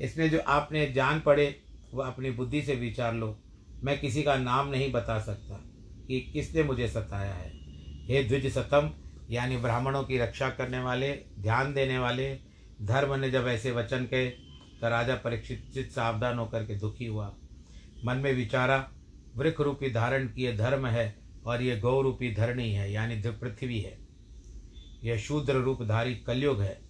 इसमें 0.00 0.30
जो 0.30 0.38
आपने 0.38 0.86
जान 0.92 1.20
पड़े 1.20 1.54
वह 1.94 2.06
अपनी 2.06 2.30
बुद्धि 2.30 2.62
से 2.62 2.74
विचार 2.74 3.14
लो। 3.14 3.36
मैं 3.84 3.98
किसी 4.00 4.22
का 4.22 4.36
नाम 4.36 4.68
नहीं 4.68 4.90
बता 4.92 5.18
सकता 5.20 5.54
कि 6.08 6.20
किसने 6.32 6.62
मुझे 6.62 6.88
सताया 6.88 7.34
है। 7.34 7.50
हे 8.06 8.22
द्विज 8.24 8.46
सतम, 8.52 8.90
यानी 9.30 9.56
ब्राह्मणों 9.56 10.02
की 10.04 10.18
रक्षा 10.18 10.48
करने 10.50 10.78
वाले, 10.78 11.12
ध्यान 11.38 11.72
देने 11.74 11.98
वाले, 11.98 12.34
धर्म 12.82 13.14
ने 13.14 13.30
जब 13.30 13.46
ऐसे 13.48 13.70
वचन 13.70 14.04
कहे 14.04 14.26
तो 14.80 14.88
राजा 14.88 15.14
परीक्षित 15.14 15.90
सावधान 15.92 16.38
होकर 16.38 16.64
के 16.64 16.74
दुखी 16.74 17.06
हुआ। 17.06 17.32
मन 18.04 18.16
में 18.16 18.32
विचारा 18.32 18.76
वृक्ष 19.36 19.60
रूपी 19.60 19.90
धारण 19.90 20.26
किए 20.28 20.56
धर्म 20.56 20.86
है 20.86 21.14
और 21.46 21.62
ये 21.62 21.76
गौ 21.76 22.00
रूपी 22.02 22.34
धरणी 22.34 22.70
है, 22.72 22.90
यानी 22.92 23.22
पृथ्वी 23.26 23.80
है। 23.80 23.98
यह 25.04 25.18
शूद्र 25.18 25.54
रूपधारी 25.54 26.14
कलयुग 26.16 26.60
है। 26.62 26.83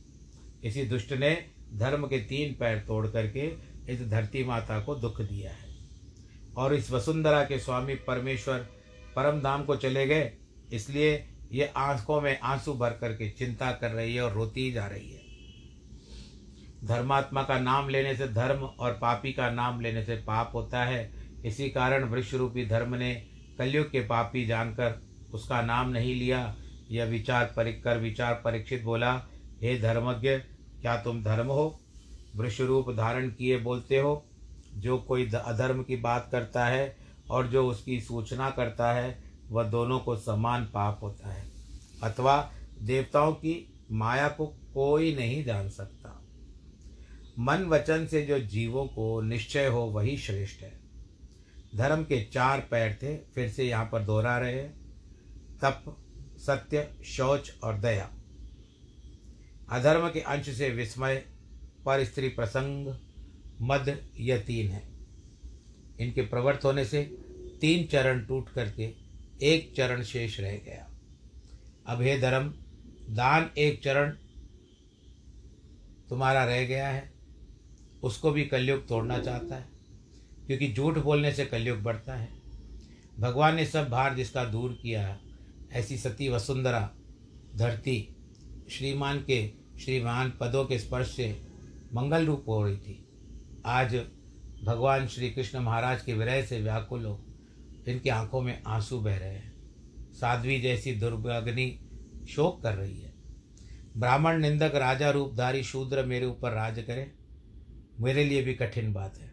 इसी 0.65 0.85
दुष्ट 0.85 1.13
ने 1.13 1.47
धर्म 1.75 2.07
के 2.07 2.19
तीन 2.19 2.55
पैर 2.55 2.79
तोड़ 2.79 3.07
करके 3.07 3.53
इस 3.93 4.09
धरती 4.09 4.45
माता 4.45 4.81
को 4.81 4.95
दुख 4.95 5.21
दिया 5.21 5.51
है। 5.51 5.75
और 6.57 6.75
इस 6.75 6.91
वसुंधरा 6.91 7.45
के 7.45 7.59
स्वामी 7.59 7.95
परमेश्वर 7.95 8.59
परम 9.17 9.41
धाम 9.41 9.65
को 9.65 9.77
चले 9.77 10.07
गए। 10.07 10.33
इसलिए 10.73 11.29
ये 11.53 11.73
आँखों 11.77 12.21
में 12.21 12.41
आँसू 12.41 12.73
भर 12.73 12.91
करके 12.91 13.31
चिंता 13.31 13.73
कर 13.73 13.91
रही 13.91 14.15
है 14.15 14.23
और 14.23 14.33
रोती 14.33 14.73
जा 14.73 14.87
रही 14.87 15.13
है। 15.13 15.23
धर्मात्मा 16.85 17.43
का 17.43 17.59
नाम 17.59 17.89
लेने 17.89 18.17
से 18.17 18.29
धर्म 18.29 18.61
और 18.61 18.93
पापी 18.93 19.33
का 19.33 19.51
नाम 19.51 19.81
लेने 19.81 20.05
से 20.05 20.17
पाप 20.17 20.51
होता 20.55 20.85
है। 20.85 21.13
इसी 21.45 21.69
कारण 21.71 22.05
वृक्ष 22.05 22.35
रूपी 22.35 22.67
धर्म 22.67 22.95
ने 22.95 23.15
कलयुग 23.59 23.91
के 23.91 24.01
पापी 24.01 24.47
जानकर 24.47 25.01
उसका 25.35 25.63
नाम 25.63 25.91
नहीं 25.91 26.15
लिया। 26.15 26.57
यह 26.91 27.05
विचार 27.05 27.53
परिक 27.57 27.85
कर 27.85 27.99
विचार 27.99 28.35
परीक्षित 28.35 28.83
बोला, 28.83 29.29
हे 29.63 29.79
धर्मज्ञ 29.79 30.31
क्या 30.85 30.97
तुम 30.97 31.25
धर्म 31.25 31.47
हो? 31.47 31.81
वृक्ष 32.37 32.61
रूप 32.61 32.91
धारण 32.91 33.31
किए 33.31 33.59
बोलते 33.59 33.99
हो। 33.99 34.27
जो 34.75 34.99
कोई 34.99 35.31
अधर्म 35.31 35.83
की 35.83 35.97
बात 35.97 36.29
करता 36.33 36.67
है 36.67 36.97
और 37.31 37.47
जो 37.47 37.69
उसकी 37.69 38.01
सूचना 38.01 38.51
करता 38.51 38.93
है, 38.93 39.25
वह 39.49 39.65
दोनों 39.65 39.99
को 39.99 40.17
समान 40.17 40.65
पाप 40.65 40.99
होता 41.03 41.29
है। 41.29 41.45
अथवा 42.03 42.53
देवताओं 42.83 43.33
की 43.33 43.75
माया 43.93 44.29
को 44.29 44.47
कोई 44.47 45.17
नहीं 45.17 45.45
जान 45.45 45.69
सकता। 45.69 46.23
मन 47.39 47.65
वचन 47.65 48.07
से 48.07 48.23
जो 48.23 48.39
जीवों 48.39 48.87
को 48.87 49.21
निश्चय 49.21 49.67
हो, 49.67 49.81
वही 49.81 50.17
श्रेष्ठ 50.17 50.63
है। 50.63 50.81
धर्म 51.77 52.05
के 52.05 52.25
चार 52.25 52.69
पैर 52.71 52.99
थे, 53.03 53.17
फिर 53.17 53.49
से 53.49 53.65
यहाँ 53.65 53.89
पर 53.93 54.03
दोहरा 54.03 54.39
रहे 54.39 54.61
हैं। 54.61 54.75
तप, 55.65 55.97
सत्य, 56.39 56.91
शौच 57.05 57.55
और 57.65 57.79
दया। 57.79 58.11
अधर्म 59.69 60.09
के 60.09 60.21
अंश 60.21 60.49
से 60.51 60.71
विस्मय, 60.71 61.25
पर 61.85 62.05
स्त्री 62.05 62.29
प्रसंग, 62.29 62.95
मद 63.63 64.11
यह 64.21 64.39
तीन 64.39 64.69
है। 64.69 64.83
इनके 66.01 66.23
प्रवृत्त 66.23 66.65
होने 66.65 66.85
से 66.85 67.03
तीन 67.61 67.87
चरण 67.87 68.25
टूट 68.25 68.49
करके 68.49 68.93
एक 69.43 69.73
चरण 69.77 70.03
शेष 70.03 70.41
रह 70.41 70.57
गया। 70.57 70.91
अब 71.87 72.03
हे 72.03 72.19
धर्म, 72.21 72.55
दान 73.11 73.51
एक 73.59 73.83
चरण 73.83 74.11
तुम्हारा 76.09 76.45
रह 76.45 76.65
गया 76.65 76.89
है। 76.89 77.13
उसको 78.03 78.31
भी 78.31 78.45
कलयुग 78.45 78.89
तोड़ना 78.89 79.19
चाहता 79.19 79.57
है, 79.57 79.69
क्योंकि 80.47 80.73
झूठ 80.73 80.99
बोलने 80.99 81.33
से 81.33 81.45
कलयुग 81.47 81.83
बढ़ता 81.83 82.15
है। 82.15 82.29
भगवान 83.19 83.55
ने 83.57 83.67
सब 83.67 83.89
भार 83.89 84.15
जिसका 84.15 84.45
दूर 84.45 84.79
किया, 84.83 85.21
ऐसी 85.73 85.99
सती 85.99 86.29
वसुंधरा, 86.29 86.91
धरती 87.55 88.14
श्रीमान 88.71 89.19
के 89.21 89.47
श्रीमान 89.81 90.33
पदों 90.41 90.65
के 90.65 90.79
स्पर्श 90.79 91.17
से 91.17 91.43
मंगल 91.95 92.27
रूप 92.27 92.45
हो 92.49 92.63
रही 92.65 92.77
थी। 92.77 93.09
आज 93.67 93.95
भगवान 94.65 95.07
श्री 95.07 95.31
कृष्ण 95.31 95.59
महाराज 95.59 96.03
के 96.03 96.15
विरह 96.15 96.43
से 96.43 96.61
व्याकुल 96.61 97.05
हो, 97.05 97.25
इनकी 97.89 98.09
आँखों 98.09 98.41
में 98.41 98.63
आँसू 98.67 99.01
बह 99.01 99.17
रहे 99.17 99.35
हैं। 99.35 99.53
साध्वी 100.15 100.61
जैसी 100.61 100.93
दुर्भाग्नि 100.93 101.67
शोक 102.29 102.63
कर 102.63 102.75
रही 102.75 102.99
है। 103.01 103.13
ब्राह्मण 103.97 104.41
निंदक 104.41 104.75
राजा 104.75 105.11
रूपधारी 105.11 105.63
शूद्र 105.63 106.05
मेरे 106.05 106.27
ऊपर 106.27 106.53
राज 106.53 106.79
करे, 106.79 107.11
मेरे 108.01 108.25
लिए 108.25 108.43
भी 108.43 108.55
कठिन 108.55 108.93
बात 108.93 109.19
है। 109.19 109.33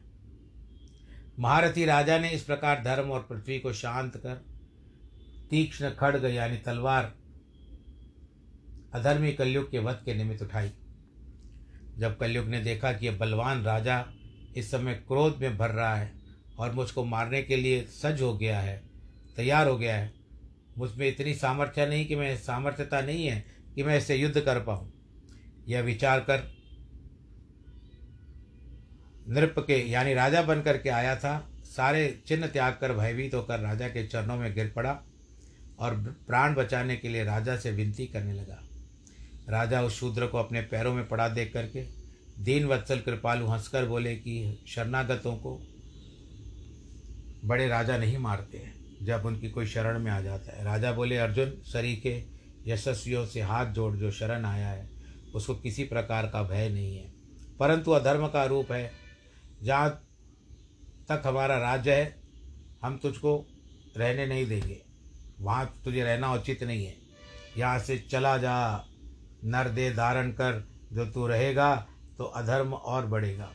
महारथी 1.39 1.85
राजा 1.85 2.17
ने 2.19 2.29
इस 2.29 2.43
प्रकार 2.43 2.83
धर्म 2.83 3.09
और 3.09 3.19
पृथ्वी 3.19 3.59
को 3.59 3.73
शांत 3.73 4.17
कर, 4.17 4.45
तीक्ष्ण 5.49 5.89
खड़ग 5.89 6.25
यानी 6.25 6.57
तलवार 6.57 7.13
अधर्मी 8.93 9.31
कलयुग 9.33 9.69
के 9.71 9.79
वध 9.79 10.01
के 10.05 10.13
निमित्त 10.13 10.41
उठाई। 10.41 10.71
जब 11.97 12.17
कलयुग 12.17 12.47
ने 12.47 12.59
देखा 12.59 12.91
कि 12.93 13.05
यह 13.07 13.17
बलवान 13.17 13.63
राजा 13.63 14.05
इस 14.55 14.71
समय 14.71 14.93
क्रोध 15.07 15.37
में 15.41 15.57
भर 15.57 15.69
रहा 15.69 15.95
है 15.95 16.11
और 16.59 16.71
मुझको 16.71 17.03
मारने 17.05 17.41
के 17.43 17.55
लिए 17.55 17.81
सज 17.83 18.21
हो 18.21 18.33
गया 18.37 18.59
है, 18.59 18.81
तैयार 19.37 19.67
हो 19.67 19.77
गया 19.77 19.95
है 19.95 20.11
मुझमें 20.77 21.07
इतनी 21.07 21.33
सामर्थ्य 21.33 21.85
नहीं 21.85 22.05
कि 22.05 22.15
मैं, 22.15 22.35
सामर्थ्यता 22.37 23.01
नहीं 23.01 23.27
है 23.27 23.43
कि 23.75 23.83
मैं 23.83 23.97
इससे 23.97 24.15
युद्ध 24.15 24.41
कर 24.41 24.59
पाऊँ। 24.59 24.91
यह 25.67 25.81
विचार 25.81 26.19
कर 26.19 26.43
नृप 29.29 29.55
के, 29.59 29.75
यानी 29.91 30.13
राजा 30.13 30.41
बन 30.41 30.61
करके 30.61 30.89
आया 30.89 31.15
था, 31.15 31.51
सारे 31.65 32.21
चिन्ह 32.27 32.47
त्याग 32.47 32.77
कर 32.81 32.93
भयभीत 32.93 33.33
होकर 33.33 33.59
राजा 33.59 33.87
के 33.87 34.05
चरणों 34.07 34.37
में 34.37 34.53
गिर 34.55 34.71
पड़ा 34.75 34.91
और 35.79 35.95
प्राण 36.27 36.55
बचाने 36.55 36.95
के 36.95 37.09
लिए 37.09 37.23
राजा 37.23 37.55
से 37.57 37.71
विनती 37.71 38.07
करने 38.07 38.33
लगा। 38.33 38.61
राजा 39.51 39.81
उस 39.81 39.99
शूद्र 39.99 40.27
को 40.27 40.37
अपने 40.37 40.61
पैरों 40.61 40.93
में 40.93 41.07
पड़ा 41.07 41.29
देख 41.29 41.53
करके 41.53 41.83
दीन 42.39 42.65
वत्सल 42.65 42.99
कृपालु 42.99 43.47
हंसकर 43.47 43.85
बोले 43.85 44.15
कि 44.15 44.63
शरणागतों 44.67 45.35
को 45.35 45.67
बड़े 47.45 47.67
राजा 47.67 47.97
नहीं 47.97 48.17
मारते 48.17 48.57
हैं, 48.57 48.97
जब 49.05 49.25
उनकी 49.25 49.49
कोई 49.49 49.65
शरण 49.65 49.99
में 49.99 50.11
आ 50.11 50.21
जाता 50.21 50.57
है। 50.57 50.63
राजा 50.63 50.91
बोले, 50.91 51.17
अर्जुन 51.17 51.49
सरीखे 51.49 52.27
यशस्वियों 52.67 53.25
से 53.25 53.41
हाथ 53.41 53.65
जोड़ 53.65 53.95
जो 53.95 54.11
शरण 54.11 54.45
आया 54.45 54.67
है, 54.67 54.89
उसको 55.35 55.55
किसी 55.55 55.83
प्रकार 55.83 56.27
का 56.27 56.43
भय 56.43 56.69
नहीं 56.69 56.97
है। 56.97 57.13
परंतु 57.59 57.91
अधर्म 57.91 58.27
का 58.27 58.45
रूप 58.45 58.71
है, 58.71 58.91
जहाँ 59.63 60.07
तक 61.09 61.21
हमारा 61.25 61.57
राज्य 61.57 61.93
है, 61.93 62.21
हम 62.83 62.97
तुझको 62.97 63.47
रहने 63.97 64.25
नहीं 64.25 64.45
देंगे। 64.45 64.81
वहाँ 65.39 65.81
तुझे 65.85 66.03
रहना 66.03 66.33
उचित 66.33 66.63
नहीं 66.63 66.85
है। 66.85 66.95
यहाँ 67.57 67.79
से 67.79 67.97
चला 67.97 68.37
जा। 68.37 68.87
नर 69.43 69.69
दे 69.69 69.93
धारण 69.93 70.31
कर, 70.31 70.67
जो 70.93 71.05
तू 71.05 71.27
रहेगा 71.27 71.87
तो 72.17 72.23
अधर्म 72.23 72.73
और 72.73 73.05
बढ़ेगा। 73.05 73.53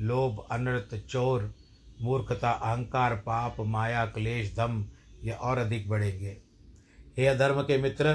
लोभ 0.00 0.46
अनृत 0.50 1.04
चोर, 1.08 1.54
मूर्खता, 2.02 2.50
अहंकार, 2.50 3.14
पाप, 3.14 3.56
माया, 3.60 4.06
क्लेश 4.06 4.56
धम 4.56 4.86
ये 5.24 5.30
और 5.30 5.58
अधिक 5.58 5.88
बढ़ेंगे। 5.88 6.36
हे 7.18 7.26
अधर्म 7.26 7.62
के 7.62 7.78
मित्र, 7.78 8.14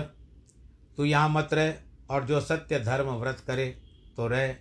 तू 0.98 1.06
यहाँ 1.06 1.30
मत 1.30 1.50
रह, 1.54 1.74
और 2.10 2.26
जो 2.26 2.42
सत्य 2.42 2.80
धर्म 2.80 3.10
व्रत 3.10 3.44
करे 3.48 3.78
तो 4.18 4.28
रह। 4.28 4.56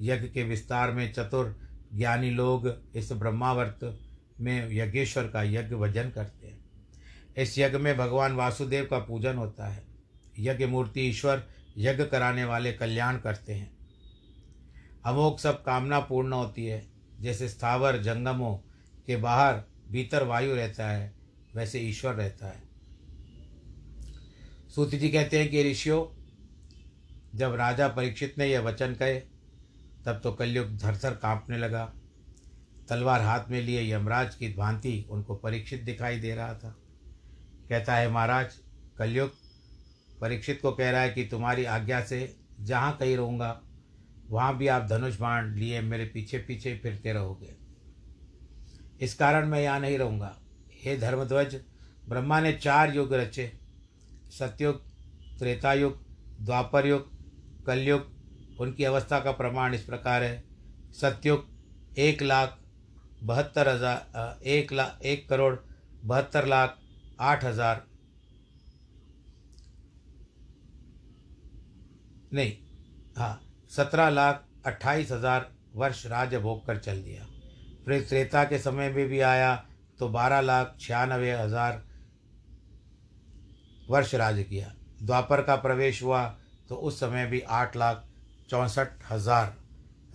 यज्ञ 0.00 0.28
के 0.28 0.42
विस्तार 0.42 0.92
में 0.92 1.12
चतुर, 1.12 1.60
ज्ञानी 1.94 2.30
लोग 2.30 2.82
इस 2.94 3.12
ब्रह्मावर्त 3.12 4.00
में 4.40 4.72
यज्ञेश्वर 4.72 5.28
का 5.28 5.42
यज्ञ 5.42 5.76
भजन 5.76 6.10
करते 6.10 6.46
हैं। 6.46 6.58
इस 7.36 7.58
यज्ञ 7.58 7.78
में 7.78 7.96
भगवान 7.96 8.32
वासुदेव 8.32 8.84
का 8.84 8.98
पूजन 8.98 9.36
होता 9.36 9.68
है। 9.68 9.84
यज्ञ 10.38 10.66
मूर्ति 10.66 11.00
ईश्वर 11.00 11.42
यज्ञ 11.78 12.04
कराने 12.04 12.44
वाले 12.44 12.72
कल्याण 12.72 13.18
करते 13.18 13.54
हैं। 13.54 13.76
अमोक 15.06 15.40
सब 15.40 15.64
कामना 15.64 16.00
पूर्ण 16.00 16.32
होती 16.32 16.66
है। 16.66 16.86
जैसे 17.20 17.48
स्थावर 17.48 18.02
जंगमों 18.02 18.56
के 19.06 19.16
बाहर 19.16 19.64
भीतर 19.90 20.22
वायु 20.22 20.54
रहता 20.54 20.90
है, 20.90 21.14
वैसे 21.54 21.80
ईश्वर 21.80 22.14
रहता 22.14 22.46
है। 22.46 22.62
सूत 24.74 24.90
जी 24.90 25.08
कहते 25.08 25.38
हैं 25.38 25.50
कि 25.50 25.70
ऋषियों, 25.70 26.18
जब 27.34 27.54
राजा 27.54 27.88
परीक्षित 27.88 28.34
ने 28.38 28.46
यह 28.46 28.60
वचन 28.60 28.94
कहे, 28.94 29.20
तब 30.04 30.20
तो 30.24 30.32
कलयुग 30.32 30.76
धरथर 30.76 31.10
कांपने 31.10 31.58
लगा। 31.58 31.94
तलवार 32.88 33.20
हाथ 33.20 33.44
में 33.50 33.62
लिए 33.62 33.94
यमराज 33.94 34.34
की 34.34 34.52
भांति 34.52 35.06
उनको 35.10 35.34
परीक्षित 35.34 35.82
दिखाई 35.82 36.20
दे 36.20 36.34
रहा 36.34 36.54
था। 36.54 36.76
कहता 37.68 37.94
है, 37.94 38.10
महाराज, 38.10 38.54
कलयुग 38.98 39.47
परीक्षित 40.20 40.60
को 40.62 40.72
कह 40.72 40.90
रहा 40.90 41.00
है 41.00 41.10
कि 41.10 41.24
तुम्हारी 41.24 41.64
आज्ञा 41.66 42.00
से 42.02 42.36
जहाँ 42.60 42.96
कहीं 42.96 43.16
रहूँगा, 43.16 43.60
वहाँ 44.28 44.56
भी 44.56 44.66
आप 44.68 44.86
धनुष 44.88 45.18
बाण 45.18 45.54
लिए 45.54 45.80
मेरे 45.82 46.04
पीछे 46.04 46.38
पीछे 46.38 46.74
फिरते 46.82 47.12
रहोगे। 47.12 47.54
इस 49.00 49.14
कारण 49.14 49.46
मैं 49.48 49.60
यहाँ 49.60 49.80
नहीं 49.80 49.98
रहूँगा। 49.98 50.34
हे 50.74 50.96
धर्मध्वज, 50.96 51.54
ब्रह्मा 52.08 52.40
ने 52.40 52.52
चार 52.54 52.94
युग 52.94 53.14
रचे। 53.14 53.50
सतयुग, 54.30 54.82
त्रेतायुग 55.38 55.98
द्वापर 56.40 56.86
युग 56.86 57.10
कलयुग, 57.66 58.06
उनकी 58.60 58.84
अवस्था 58.84 59.20
का 59.20 59.32
प्रमाण 59.32 59.74
इस 59.74 59.82
प्रकार 59.82 60.22
है। 60.22 60.42
सत्युग, 60.92 61.44
एक 61.98 62.22
लाख 62.22 62.58
बहत्तर 63.22 63.68
हज़ार 63.68 64.40
एक 64.46 64.72
लाख 64.72 65.00
एक 65.02 65.28
करोड़ 65.28 65.54
बहत्तर 66.02 66.46
लाख 66.46 66.76
आठ 67.20 67.44
हज़ार 67.44 67.82
नहीं 72.32 72.52
हाँ 73.16 73.40
सत्रह 73.70 74.08
लाख 74.10 74.44
अट्ठाईस 74.66 75.10
हज़ार 75.12 75.50
वर्ष 75.76 76.04
राज्य 76.06 76.38
भोग 76.38 76.64
कर 76.66 76.78
चल 76.78 77.02
दिया। 77.02 77.26
फिर 77.84 78.02
त्रेता 78.08 78.44
के 78.44 78.58
समय 78.58 78.90
में 78.90 79.06
भी 79.08 79.20
आया 79.22 79.54
तो 79.98 80.08
बारह 80.08 80.40
लाख 80.40 80.74
छियानवे 80.80 81.30
हज़ार 81.32 81.82
वर्ष 83.88 84.14
राज 84.14 84.42
किया। 84.42 84.72
द्वापर 85.02 85.42
का 85.42 85.56
प्रवेश 85.56 86.02
हुआ 86.02 86.24
तो 86.68 86.76
उस 86.76 87.00
समय 87.00 87.26
भी 87.26 87.40
आठ 87.40 87.76
लाख 87.76 88.04
चौंसठ 88.50 88.88
हज़ार 89.10 89.54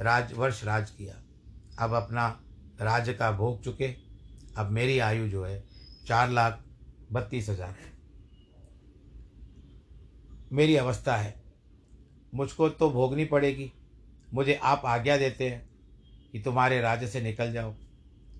राज, 0.01 0.33
वर्ष 0.33 0.63
राज 0.63 0.89
किया। 0.91 1.15
अब 1.79 1.93
अपना 1.95 2.27
राज्य 2.81 3.13
का 3.13 3.31
भोग 3.33 3.63
चुके। 3.63 3.93
अब 4.57 4.69
मेरी 4.71 4.97
आयु 5.01 5.27
जो 5.29 5.45
है, 5.45 5.63
चार 6.07 6.29
लाख 6.29 6.59
बत्तीस 7.11 7.49
हज़ार 7.49 7.69
है। 7.71 7.91
मेरी 10.51 10.75
अवस्था 10.77 11.15
है 11.15 11.42
मुझको 12.33 12.69
तो 12.69 12.89
भोगनी 12.89 13.25
पड़ेगी। 13.25 13.71
मुझे 14.33 14.53
आप 14.53 14.81
आज्ञा 14.85 15.17
देते 15.17 15.49
हैं 15.49 15.69
कि 16.31 16.39
तुम्हारे 16.39 16.81
राज्य 16.81 17.07
से 17.07 17.21
निकल 17.21 17.53
जाओ। 17.53 17.73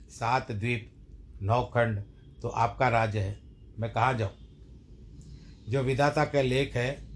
सात 0.09 0.51
द्वीप, 0.51 0.91
नौ 1.41 1.63
खंड 1.63 2.03
तो 2.41 2.47
आपका 2.47 2.87
राज्य 2.89 3.19
है। 3.19 3.39
मैं 3.79 3.93
कहाँ 3.93 4.13
जाऊँ? 4.13 4.31
जो 5.69 5.81
विधाता 5.81 6.25
का 6.25 6.41
लेख 6.41 6.75
है, 6.75 7.07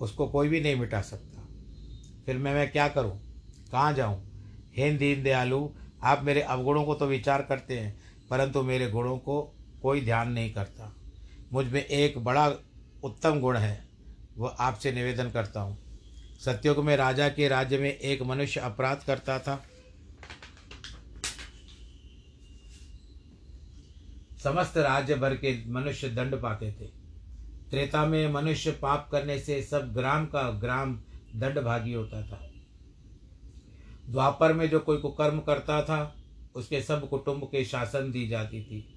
उसको 0.00 0.28
कोई 0.28 0.48
भी 0.48 0.60
नहीं 0.60 0.76
मिटा 0.76 1.00
सकता। 1.00 1.48
फिर 2.26 2.38
मैं 2.38 2.54
मैं 2.54 2.72
क्या 2.72 2.88
करूँ? 2.88 3.18
कहाँ 3.72 3.92
जाऊँ? 3.92 4.22
हे 4.76 4.90
दीन 4.92 5.22
दयालु, 5.22 5.68
आप 6.02 6.22
मेरे 6.22 6.40
अवगुणों 6.40 6.84
को 6.84 6.94
तो 6.94 7.06
विचार 7.06 7.42
करते 7.42 7.78
हैं, 7.80 8.00
परंतु 8.30 8.62
मेरे 8.62 8.90
गुणों 8.90 9.18
को 9.18 9.54
कोई 9.82 10.00
ध्यान 10.00 10.32
नहीं 10.32 10.54
करता। 10.54 10.92
मुझमें 11.52 11.84
एक 11.84 12.18
बड़ा 12.18 12.48
उत्तम 13.04 13.40
गुण 13.40 13.56
है, 13.56 13.84
वह 14.38 14.48
आपसे 14.48 14.92
निवेदन 14.92 15.30
करता 15.30 15.60
हूँ। 15.60 15.85
सत्युग 16.44 16.84
में 16.84 16.96
राजा 16.96 17.28
के 17.28 17.48
राज्य 17.48 17.78
में 17.78 17.98
एक 17.98 18.22
मनुष्य 18.22 18.60
अपराध 18.60 19.02
करता 19.06 19.38
था। 19.38 19.64
समस्त 24.44 24.76
राज्य 24.76 25.14
भर 25.14 25.34
के 25.34 25.70
मनुष्य 25.70 26.08
दंड 26.08 26.34
पाते 26.34 26.72
थे। 26.72 26.86
त्रेता 27.70 28.06
में 28.06 28.32
मनुष्य 28.32 28.70
पाप 28.70 29.08
करने 29.12 29.38
से 29.38 29.62
सब 29.62 29.94
ग्राम 29.94 30.26
का 30.26 30.50
ग्राम 30.50 31.00
दंड 31.36 31.58
भागी 31.58 31.92
होता 31.92 32.22
था। 32.22 32.50
द्वापर 34.08 34.52
में 34.52 34.70
जो 34.70 34.80
कोई 34.80 34.96
कुकर्म 34.96 35.40
करता 35.40 35.82
था, 35.82 36.16
उसके 36.54 36.82
सब 36.82 37.08
कुटुंब 37.08 37.44
के 37.44 37.64
शासन 37.64 38.10
दी 38.10 38.28
जाती 38.28 38.62
थी। 38.62 38.92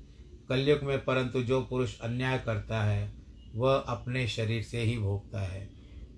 कलयुग 0.50 0.84
में 0.84 1.06
परंतु 1.06 1.44
जो 1.44 1.62
पुरुष 1.62 2.00
अन्याय 2.00 2.40
करता 2.40 2.84
है, 2.84 3.14
वह 3.56 3.76
अपने 3.76 4.28
शरीर 4.28 4.64
से 4.64 4.82
ही 4.82 4.98
भोगता 4.98 5.42
है। 5.42 5.70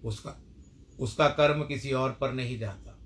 उसका 0.05 0.43
उसका 1.01 1.27
कर्म 1.29 1.63
किसी 1.63 1.91
और 1.93 2.11
पर 2.11 2.33
नहीं 2.33 2.57
जाता। 2.59 2.97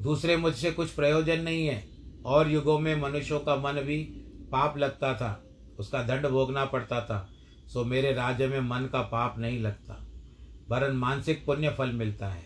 दूसरे 0.00 0.36
मुझसे 0.36 0.70
कुछ 0.70 0.90
प्रयोजन 0.90 1.40
नहीं 1.40 1.66
है, 1.66 1.82
और 2.26 2.50
युगों 2.50 2.78
में 2.78 2.94
मनुष्यों 2.96 3.40
का 3.40 3.56
मन 3.56 3.80
भी 3.80 3.98
पाप 4.52 4.76
लगता 4.78 5.12
था, 5.14 5.42
उसका 5.78 6.02
दंड 6.02 6.26
भोगना 6.26 6.64
पड़ता 6.64 7.00
था, 7.00 7.28
सो 7.68 7.84
मेरे 7.84 8.12
राज्य 8.12 8.46
में 8.46 8.60
मन 8.60 8.88
का 8.92 9.00
पाप 9.04 9.38
नहीं 9.38 9.58
लगता, 9.60 10.02
वरन 10.70 10.96
मानसिक 10.96 11.44
पुण्य 11.46 11.70
फल 11.70 11.92
मिलता 11.92 12.28
है। 12.28 12.44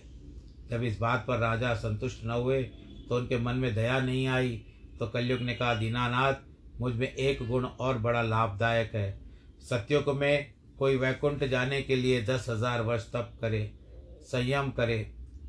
जब 0.71 0.83
इस 0.83 0.99
बात 0.99 1.25
पर 1.29 1.39
राजा 1.39 1.75
संतुष्ट 1.75 2.25
न 2.25 2.31
हुए 2.33 2.63
तो 3.09 3.17
उनके 3.17 3.39
मन 3.39 3.55
में 3.55 3.75
दया 3.75 3.99
नहीं 4.01 4.27
आई 4.29 4.51
तो 4.99 5.07
कलयुग 5.07 5.41
ने 5.41 5.55
कहा, 5.55 5.75
दीनानाथ, 5.75 6.35
मुझमें 6.81 7.07
एक 7.07 7.47
गुण 7.49 7.65
और 7.65 7.99
बड़ा 7.99 8.23
लाभदायक 8.23 8.95
है। 8.95 9.21
सत्युग 9.61 10.09
में 10.17 10.53
कोई 10.81 10.97
वैकुंठ 10.97 11.43
जाने 11.45 11.81
के 11.83 11.97
लिए 11.97 12.23
दस 12.23 12.47
हज़ार 12.49 12.81
वर्ष 12.83 13.03
तप 13.07 13.33
करे, 13.41 13.73
संयम 14.23 14.71
करे, 14.71 14.99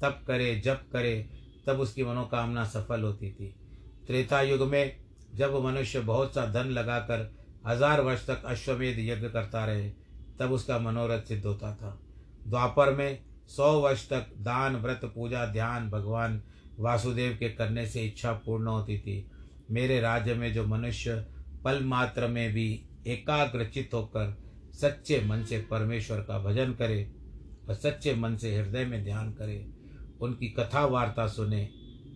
तप 0.02 0.24
करे, 0.28 0.56
जप 0.56 0.82
करे, 0.94 1.16
तब 1.68 1.80
उसकी 1.80 2.04
मनोकामना 2.04 2.64
सफल 2.66 3.04
होती 3.04 3.32
थी। 3.32 3.48
त्रेता 4.08 4.42
युग 4.42 4.68
में 4.70 4.98
जब 5.36 5.56
मनुष्य 5.66 6.00
बहुत 6.02 6.34
सा 6.36 6.46
धन 6.46 6.70
लगाकर 6.70 7.30
हज़ार 7.68 8.02
वर्ष 8.02 8.28
तक 8.28 8.44
अश्वमेध 8.46 9.00
यज्ञ 9.00 9.30
करता 9.30 9.66
रहे, 9.66 9.90
तब 10.40 10.52
उसका 10.52 10.80
मनोरथ 10.80 11.28
सिद्ध 11.28 11.46
होता 11.46 11.74
था। 11.76 11.98
द्वापर 12.48 12.94
में 12.94 13.20
सौ 13.48 13.72
वर्ष 13.80 14.08
तक 14.10 14.34
दान, 14.40 14.76
व्रत, 14.76 15.12
पूजा, 15.16 15.46
ध्यान, 15.46 15.90
भगवान 15.90 16.42
वासुदेव 16.80 17.38
के 17.40 17.50
करने 17.50 17.88
से 17.88 18.06
इच्छा 18.06 18.32
पूर्ण 18.46 18.68
होती 18.68 19.00
थी। 19.00 19.26
मेरे 19.72 20.00
राज्य 20.02 20.34
में 20.34 20.52
जो 20.54 20.66
मनुष्य 20.68 21.16
पल 21.64 21.84
मात्र 21.86 22.28
में 22.28 22.52
भी 22.54 22.70
एकाग्रचित 23.08 23.94
होकर 23.94 24.38
सच्चे 24.82 25.22
मन 25.26 25.44
से 25.44 25.62
परमेश्वर 25.62 26.18
का 26.18 26.40
भजन 26.40 26.74
करे 26.74 27.12
और 27.70 27.76
सच्चे 27.76 28.16
मन 28.16 28.36
से 28.36 28.56
हृदय 28.58 28.86
में 28.86 29.04
ध्यान 29.04 29.34
करे, 29.34 29.68
उनकी 30.22 30.50
कथा 30.50 30.86
वार्ता 30.86 31.28
सुने, 31.28 31.70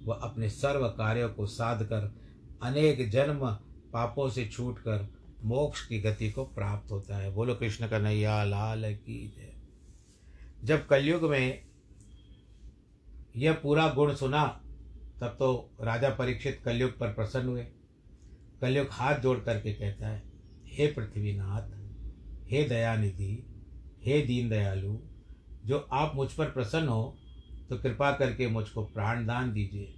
वह 0.04 0.16
अपने 0.16 0.50
सर्व 0.50 0.88
कार्यों 0.88 1.30
को 1.30 1.46
साध 1.46 1.84
कर 1.84 2.16
अनेक 2.64 3.10
जन्म 3.10 3.50
पापों 3.94 4.30
से 4.30 4.46
छूट 4.46 4.80
कर 4.80 5.14
मोक्ष 5.44 5.88
की 5.88 6.00
गति 6.00 6.32
को 6.32 6.44
प्राप्त 6.44 6.92
होता 6.92 7.18
है। 7.18 7.34
बोलो 7.34 7.56
कृष्ण 7.56 7.88
कन्हैया, 7.88 8.44
लाल 8.44 8.96
की 8.96 9.34
जय। 9.38 9.54
जब 10.64 10.88
कलयुग 10.88 11.24
में 11.24 11.66
यह 13.36 13.54
पूरा 13.54 13.90
गुण 13.90 14.16
सुना, 14.16 14.62
तब 15.22 15.28
तो 15.28 15.70
राजा 15.82 16.10
परीक्षित 16.10 16.62
कलयुग 16.66 16.98
पर 16.98 17.08
प्रसन्न 17.08 17.48
हुए। 17.48 17.64
कलयुग 18.62 18.88
हाथ 18.92 19.20
जोड़ 19.20 19.40
करके 19.40 19.74
कहता 19.74 20.08
है, 20.08 20.24
हे 20.66 20.88
पृथ्वीनाथ 20.88 21.75
हे 22.46 22.64
दयानिधि 22.64 23.34
हे 24.06 24.22
दीन 24.22 24.50
दयालु 24.50 24.98
जो 25.66 25.78
आप 25.92 26.16
मुझ 26.16 26.32
पर 26.32 26.46
प्रसन्न 26.46 26.88
हो 26.88 27.18
तो 27.70 27.78
कृपा 27.78 28.12
करके 28.12 28.48
मुझको 28.48 28.84
प्राण 28.84 29.26
दान 29.26 29.54
दीजिए। 29.54 29.96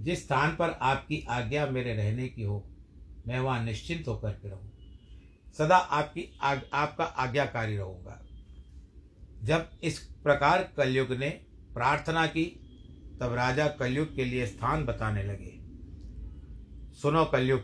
जिस 0.00 0.24
स्थान 0.24 0.56
पर 0.56 0.70
आपकी 0.70 1.24
आज्ञा 1.28 1.66
मेरे 1.66 1.94
रहने 1.94 2.28
की 2.28 2.42
हो 2.42 2.64
मैं 3.26 3.40
वहाँ 3.40 3.64
निश्चिंत 3.64 4.08
होकर 4.08 4.30
के 4.32 4.48
रहूँ। 4.48 4.72
सदा 5.58 5.76
आपकी 5.76 6.28
आग, 6.40 6.60
आपका 6.74 7.04
आज्ञाकारी 7.04 7.76
रहूँगा। 7.76 8.20
जब 9.42 9.70
इस 9.82 9.98
प्रकार 9.98 10.72
कलयुग 10.76 11.12
ने 11.12 11.28
प्रार्थना 11.74 12.26
की 12.26 12.44
तब 13.20 13.34
राजा 13.34 13.68
कलयुग 13.68 14.14
के 14.16 14.24
लिए 14.24 14.46
स्थान 14.46 14.84
बताने 14.84 15.22
लगे। 15.22 15.52
सुनो 17.02 17.24
कलयुग 17.24 17.60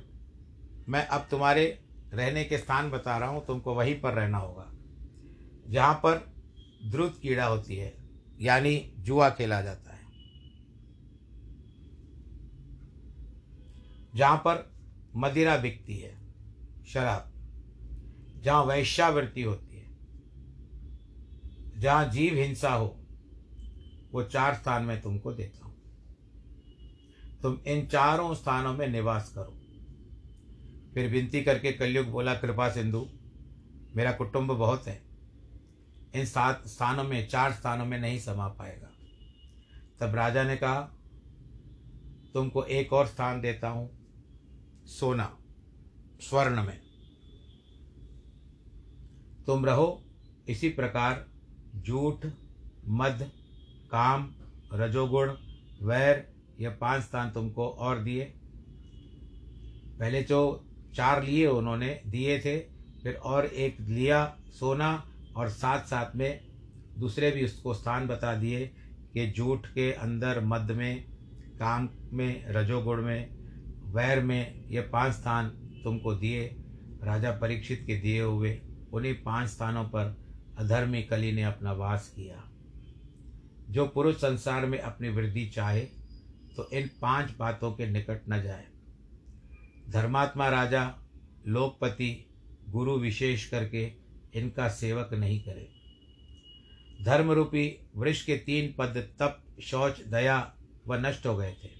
मैं 0.89 1.07
अब 1.07 1.27
तुम्हारे 1.31 1.67
रहने 2.13 2.45
के 2.45 2.59
स्थान 2.59 2.91
बता 2.91 3.19
रहा 3.19 3.29
हूँ, 3.29 3.47
तुमको 3.47 3.75
वहीं 3.75 4.01
पर 4.01 4.15
रहना 4.15 4.39
होगा। 4.39 4.67
जहाँ 5.69 5.95
पर 5.95 6.35
द्रुत 6.85 7.19
कीड़ा 7.23 7.47
होती 7.47 7.77
है, 7.77 7.97
यानी 8.41 8.93
जुआ 8.99 9.31
खेला 9.31 9.61
जाता 9.63 9.93
है। 9.93 10.01
जहाँ 14.15 14.37
पर 14.37 14.73
मदिरा 15.17 15.57
बिकती 15.57 15.97
है, 15.97 16.19
शराब, 16.87 17.33
जहाँ 18.43 18.65
वैश्यावृत्ति 18.65 19.43
होती 19.43 19.77
है, 19.77 19.89
जहाँ 21.81 22.09
जीव 22.09 22.35
हिंसा 22.35 22.73
हो, 22.73 22.97
वो 24.13 24.23
चार 24.23 24.55
स्थान 24.55 24.83
में 24.83 25.01
तुमको 25.03 25.33
देता 25.33 25.65
हूँ। 25.65 25.75
तुम 27.43 27.59
इन 27.67 27.87
चारों 27.87 28.35
स्थानों 28.35 28.75
में 28.75 28.89
निवास 28.89 29.33
करो। 29.35 29.60
फिर 30.95 31.11
विनती 31.11 31.43
करके 31.43 31.73
कलयुग 31.73 32.07
बोला, 32.07 32.35
कृपा 32.35 32.71
सिंधु, 32.71 33.09
मेरा 33.97 34.13
कुटुंब 34.13 34.53
बहुत 34.53 34.87
है। 34.87 35.03
इन 36.15 36.25
सात 36.25 36.67
स्थानों 36.67 37.05
में, 37.05 37.29
चार 37.29 37.53
स्थानों 37.53 37.87
में 37.87 37.99
नहीं 37.99 38.19
समा 38.19 38.49
पाएगा। 38.49 38.91
तब 40.01 40.15
राजा 40.15 40.43
ने 40.43 40.57
कहा, 40.57 40.81
तुमको 42.35 42.65
एक 42.65 42.93
और 42.93 43.07
स्थान 43.07 43.41
देता 43.41 43.69
हूँ, 43.69 43.91
सोना, 44.87 45.39
स्वर्ण 46.21 46.63
में। 46.63 46.81
तुम 49.47 49.67
रहो 49.67 50.03
इसी 50.49 50.69
प्रकार 50.69 51.27
झूठ 51.77 52.27
मद, 52.89 53.31
काम, 53.91 54.35
रजोगुण, 54.73 55.37
वैर 55.83 56.35
यह 56.61 56.71
पाँच 56.71 57.03
स्थान 57.03 57.31
तुमको 57.31 57.69
और 57.69 57.99
दिए। 57.99 58.25
पहले 59.99 60.23
जो 60.23 60.67
चार 60.95 61.23
लिए 61.25 61.47
उन्होंने 61.47 62.01
दिए 62.07 62.39
थे, 62.39 62.59
फिर 63.03 63.15
और 63.15 63.47
एक 63.47 63.81
लिया 63.81 64.25
सोना 64.51 64.93
और 65.37 65.49
साथ 65.49 65.85
साथ 65.85 66.17
में 66.17 66.41
दूसरे 66.99 67.31
भी 67.31 67.45
उसको 67.45 67.75
स्थान 67.75 68.07
बता 68.07 68.35
दिए 68.35 68.67
कि 69.13 69.31
झूठ 69.31 69.67
के 69.67 69.93
अंदर 69.93 70.41
मद 70.45 70.71
में, 70.71 71.05
काम 71.59 71.89
में, 72.13 72.45
रजोगुण 72.49 73.03
में, 73.03 73.29
वैर 73.93 74.21
में 74.21 74.69
ये 74.69 74.81
पाँच 74.83 75.13
स्थान 75.13 75.49
तुमको 75.85 76.15
दिए, 76.15 76.45
राजा 77.05 77.31
परीक्षित 77.33 77.85
के 77.87 77.97
दिए 77.97 78.21
हुए, 78.23 78.61
उन्हीं 78.93 79.15
पाँच 79.15 79.49
स्थानों 79.49 79.85
पर 79.85 80.17
अधर्मी 80.59 81.03
कली 81.03 81.33
ने 81.33 81.43
अपना 81.43 81.73
वास 81.73 82.13
किया। 82.17 82.45
जो 83.71 83.87
पुरुष 83.87 84.17
संसार 84.17 84.67
में 84.67 84.79
अपनी 84.79 85.09
वृद्धि 85.09 85.47
चाहे 85.47 85.81
तो 86.57 86.69
इन 86.73 86.91
पाँच 87.03 87.31
बातों 87.39 87.73
के 87.73 87.87
निकट 87.87 88.23
न 88.29 88.43
जाए। 88.43 88.67
धर्मात्मा 89.91 90.49
राजा, 90.49 90.83
लोकपति, 91.47 92.27
गुरु 92.69 92.97
विशेष 92.97 93.49
करके 93.49 93.93
इनका 94.35 94.69
सेवक 94.69 95.15
नहीं 95.15 95.41
करे। 95.41 95.69
धर्म 97.05 97.31
रूपी 97.31 97.89
वृक्ष 97.97 98.25
के 98.25 98.37
तीन 98.37 98.75
पद 98.79 98.97
तप, 99.19 99.43
शौच, 99.63 100.01
दया 100.03 100.55
व 100.87 100.95
नष्ट 100.95 101.27
हो 101.27 101.37
गए 101.37 101.53
थे। 101.65 101.71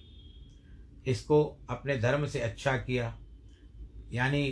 इसको 1.07 1.43
अपने 1.69 1.97
धर्म 1.97 2.25
से 2.27 2.39
अच्छा 2.39 2.77
किया, 2.77 3.17
यानी 4.13 4.49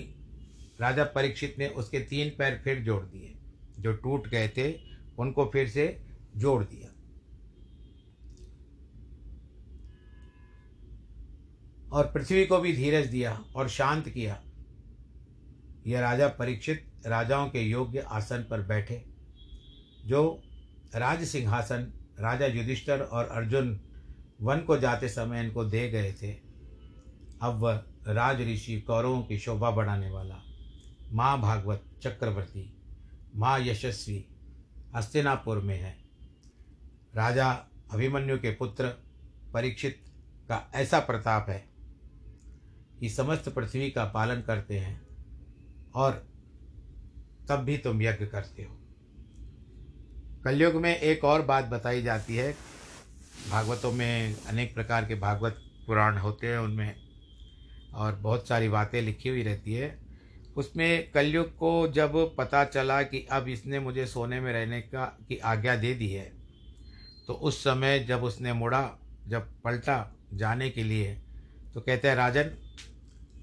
राजा 0.82 1.04
परीक्षित 1.04 1.56
ने 1.60 1.68
उसके 1.68 2.00
तीन 2.00 2.30
पैर 2.30 2.62
फिर 2.64 2.80
जोड़ 2.80 3.04
दिए। 3.04 3.36
जो 3.80 3.94
टूट 3.94 4.28
गए 4.28 4.48
थे, 4.48 4.72
उनको 5.20 5.46
फिर 5.46 5.68
से 5.70 6.04
जोड़ 6.38 6.64
दिया। 6.64 6.94
और 11.92 12.06
पृथ्वी 12.06 12.46
को 12.46 12.58
भी 12.58 12.76
धीरज 12.76 13.08
दिया 13.08 13.44
और 13.56 13.70
शांत 13.70 14.10
किया। 14.10 14.42
यह 15.88 16.00
राजा 16.00 16.28
परीक्षित 16.28 16.86
राजाओं 17.06 17.50
के 17.50 17.60
योग्य 17.60 18.00
आसन 18.00 18.46
पर 18.50 18.62
बैठे, 18.62 19.04
जो 20.06 20.42
राज 20.96 21.24
सिंहासन, 21.24 21.92
राजा 22.20 22.46
युधिष्ठर 22.46 23.02
और 23.02 23.28
अर्जुन 23.28 23.80
वन 24.42 24.60
को 24.60 24.78
जाते 24.78 25.10
समय 25.10 25.44
इनको 25.44 25.66
दे 25.66 25.90
गए 25.90 26.14
थे। 26.14 26.32
अब 27.42 27.60
वह 27.60 27.84
राज 28.08 28.42
ऋषि 28.42 28.80
कौरवों 28.82 29.22
की 29.24 29.38
शोभा 29.38 29.72
बढ़ाने 29.72 30.10
वाला 30.10 30.42
माँ 31.12 31.40
भागवत 31.42 31.84
चक्रवर्ती 32.04 32.74
माँ 33.36 33.60
यशस्वी 33.60 34.26
हस्तिनापुर 34.96 35.58
में 35.58 35.80
है। 35.80 35.98
राजा 37.16 37.50
अभिमन्यु 37.92 38.38
के 38.38 38.52
पुत्र 38.52 38.88
परीक्षित 39.54 40.04
का 40.50 40.72
ऐसा 40.76 41.00
प्रताप 41.00 41.50
है 41.50 41.69
कि 43.00 43.10
समस्त 43.10 43.50
पृथ्वी 43.50 43.90
का 43.90 44.06
पालन 44.06 44.42
करते 44.42 44.80
हैं 44.80 45.02
और 45.96 46.12
तब 47.50 47.60
भी 47.60 47.78
तुम 47.78 48.02
यज्ञ 48.02 48.26
करते 48.26 48.64
हो। 48.64 48.76
कलयुग 50.46 50.76
में 50.76 50.96
एक 50.96 51.24
और 51.24 51.42
बात 51.42 51.66
बताई 51.66 52.02
जाती 52.02 52.36
है। 52.36 52.52
भागवतों 53.52 53.92
में 53.92 54.36
अनेक 54.48 54.74
प्रकार 54.74 55.06
के 55.06 55.16
भागवत 55.16 55.62
पुराण 55.88 56.18
होते 56.18 56.48
हैं 56.48 56.58
उनमें, 56.58 56.96
और 57.94 58.16
बहुत 58.16 58.48
सारी 58.48 58.70
बातें 58.70 59.02
लिखी 59.02 59.30
हुई 59.30 59.44
रहती 59.44 59.74
है। 59.74 59.98
उसमें 60.58 61.12
कलयुग 61.12 61.56
को 61.58 61.88
जब 61.88 62.14
पता 62.38 62.64
चला 62.66 63.02
कि 63.04 63.26
अब 63.32 63.48
इसने 63.48 63.80
मुझे 63.80 64.06
सोने 64.08 64.40
में 64.40 64.52
रहने 64.54 64.82
का, 64.82 65.06
की 65.06 65.38
आज्ञा 65.38 65.76
दे 65.76 65.94
दी 65.94 66.10
है 66.10 66.32
तो 67.28 67.34
उस 67.34 67.64
समय 67.64 68.00
जब 68.00 68.24
उसने 68.24 68.54
मुड़ा, 68.54 68.90
जब 69.28 69.50
पलटा 69.64 70.16
जाने 70.34 70.70
के 70.70 70.84
लिए 70.84 71.14
तो 71.74 71.82
कहते 71.82 72.08
हैं, 72.08 72.16
राजन 72.16 72.52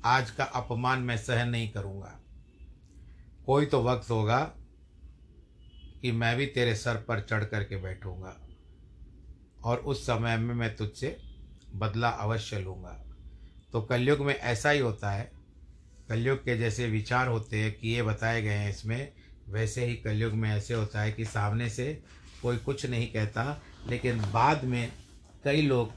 आज 0.07 0.31
का 0.31 0.45
अपमान 0.45 0.99
मैं 0.99 1.17
सहन 1.17 1.49
नहीं 1.49 1.69
करूँगा। 1.69 2.19
कोई 3.47 3.67
तो 3.67 3.83
वक्त 3.83 4.11
होगा 4.11 4.39
कि 6.03 6.13
मैं 6.13 6.37
भी 6.37 6.47
तेरे 6.47 6.75
सर 6.75 6.97
पर 6.97 7.21
चढ़ 7.21 7.45
कर 7.45 7.65
के 7.65 7.77
बैठूँगा 7.77 8.37
और 9.65 9.79
उस 9.79 10.03
समय 10.07 10.37
में 10.37 10.55
मैं 10.55 10.75
तुझसे 10.77 11.17
बदला 11.75 12.09
अवश्य 12.09 12.59
लूँगा। 12.59 12.91
तो 13.73 13.83
कलयुग 13.83 14.21
में 14.21 14.35
ऐसा 14.35 14.71
ही 14.71 14.79
होता 14.79 15.11
है। 15.11 15.31
कलयुग 16.09 16.39
के 16.39 16.57
जैसे 16.59 16.87
विचार 16.87 17.29
होते 17.29 17.63
हैं 17.63 17.73
कि 17.73 17.89
ये 17.89 18.03
बताए 18.03 18.43
गए 18.43 18.51
हैं 18.51 18.71
इसमें, 18.71 19.13
वैसे 19.49 19.85
ही 19.85 19.95
कलयुग 19.97 20.33
में 20.33 20.51
ऐसे 20.51 20.75
होता 20.75 21.01
है 21.01 21.13
कि 21.13 21.25
सामने 21.25 21.69
से 21.71 22.03
कोई 22.43 22.57
कुछ 22.57 22.87
नहीं 22.87 23.07
कहता, 23.13 23.63
लेकिन 23.89 24.21
बाद 24.33 24.65
में 24.65 24.93
कई 25.45 25.63
लोग 25.63 25.93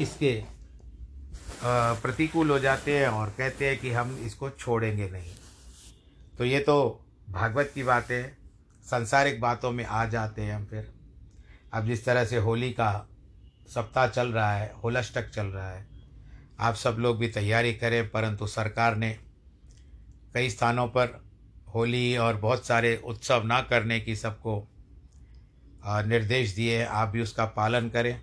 इसके 0.00 0.32
प्रतिकूल 1.62 2.50
हो 2.50 2.58
जाते 2.58 2.98
हैं 2.98 3.08
और 3.08 3.28
कहते 3.28 3.68
हैं 3.68 3.78
कि 3.78 3.90
हम 3.92 4.16
इसको 4.26 4.50
छोड़ेंगे 4.50 5.08
नहीं। 5.10 5.32
तो 6.38 6.44
ये 6.44 6.58
तो 6.60 7.04
भागवत 7.28 7.70
की 7.74 7.82
बातें, 7.82 8.32
संसारिक 8.86 9.40
बातों 9.40 9.70
में 9.70 9.84
आ 9.84 10.04
जाते 10.06 10.42
हैं 10.42 10.54
हम 10.54 10.64
फिर। 10.64 10.92
अब 11.72 11.86
जिस 11.86 12.04
तरह 12.04 12.24
से 12.24 12.36
होली 12.38 12.70
का 12.70 13.08
सप्ताह 13.68 14.06
चल 14.08 14.28
रहा 14.28 14.52
है, 14.52 14.72
होलाष्टक 14.84 15.30
चल 15.30 15.46
रहा 15.46 15.70
है, 15.70 15.86
आप 16.60 16.74
सब 16.74 16.96
लोग 16.98 17.18
भी 17.18 17.28
तैयारी 17.28 17.72
करें, 17.74 18.08
परंतु 18.10 18.46
सरकार 18.46 18.96
ने 18.96 19.16
कई 20.34 20.50
स्थानों 20.50 20.86
पर 20.88 21.20
होली 21.74 22.16
और 22.16 22.36
बहुत 22.36 22.66
सारे 22.66 22.96
उत्सव 23.04 23.42
ना 23.44 23.60
करने 23.62 24.00
की 24.00 24.16
सबको 24.16 24.56
निर्देश 25.86 26.54
दिए 26.54 26.84
आप 26.84 27.08
भी 27.08 27.20
उसका 27.20 27.44
पालन 27.46 27.88
करें। 27.88 28.20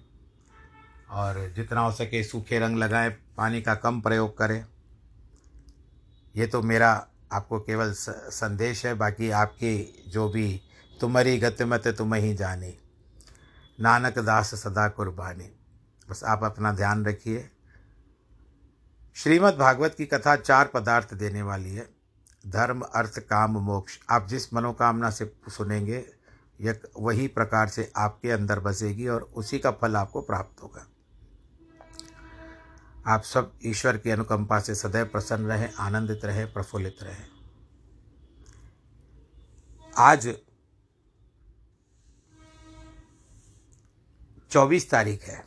और 1.10 1.54
जितना 1.56 1.82
हो 1.82 1.92
सके 1.92 2.24
सूखे 2.24 2.60
रंग 2.60 2.78
लगाएँ, 2.78 3.10
पानी 3.10 3.62
का 3.62 3.76
कम 3.76 4.02
प्रयोग 4.02 4.38
करें। 4.38 4.66
ये 6.36 6.48
तो 6.48 6.62
मेरा 6.62 7.08
आपको 7.32 7.60
केवल 7.60 7.94
संदेश 7.94 8.86
है, 8.86 8.94
बाकी 8.94 9.30
आपकी 9.30 10.04
जो 10.08 10.30
भी 10.30 10.62
तुम्हारी 11.02 11.38
गति 11.38 11.66
मत 11.66 11.88
तुम 11.88 12.14
ही 12.14 12.34
जाने। 12.34 12.78
नानक 13.80 14.20
दास 14.20 14.56
सदा 14.56 14.88
कुर्बानी। 14.88 15.52
बस 16.10 16.24
आप 16.24 16.44
अपना 16.44 16.72
ध्यान 16.72 17.06
रखिए। 17.06 17.50
श्रीमद् 19.16 19.58
भागवत 19.58 19.96
की 19.98 20.06
कथा 20.06 20.36
चार 20.36 20.68
पदार्थ 20.68 21.14
देने 21.14 21.42
वाली 21.42 21.76
है। 21.76 21.90
धर्म, 22.48 22.82
अर्थ, 22.82 23.20
काम, 23.20 23.58
मोक्ष। 23.58 24.00
आप 24.10 24.28
जिस 24.28 24.54
मनोकामना 24.54 25.10
से 25.10 25.34
सुनेंगे 25.50 26.06
यह 26.62 26.80
वही 27.00 27.28
प्रकार 27.28 27.68
से 27.68 27.92
आपके 27.96 28.32
अंदर 28.32 28.60
बसेगी 28.60 29.08
और 29.08 29.22
उसी 29.22 29.60
का 29.60 29.72
फल 29.72 29.96
आपको 29.96 30.22
प्राप्त 30.22 30.64
होगा। 30.64 30.88
आप 33.08 33.24
सब 33.24 33.54
ईश्वर 33.66 33.98
की 33.98 34.10
अनुकंपा 34.10 34.60
से 34.60 34.76
सदैव 34.76 35.06
प्रसन्न 35.06 35.46
रहें, 35.46 35.74
आनंदित 35.74 36.26
रहें, 36.26 36.54
प्रफुल्लित 36.54 36.98
रहें। 37.04 37.28
आज 39.98 40.36
चौबीस 44.52 44.90
तारीख 44.90 45.24
है 45.24 45.44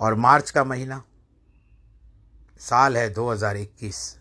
और 0.00 0.14
मार्च 0.14 0.50
का 0.50 0.64
महीना 0.64 1.02
साल 2.60 2.96
है 2.96 3.14
2021 3.14 4.18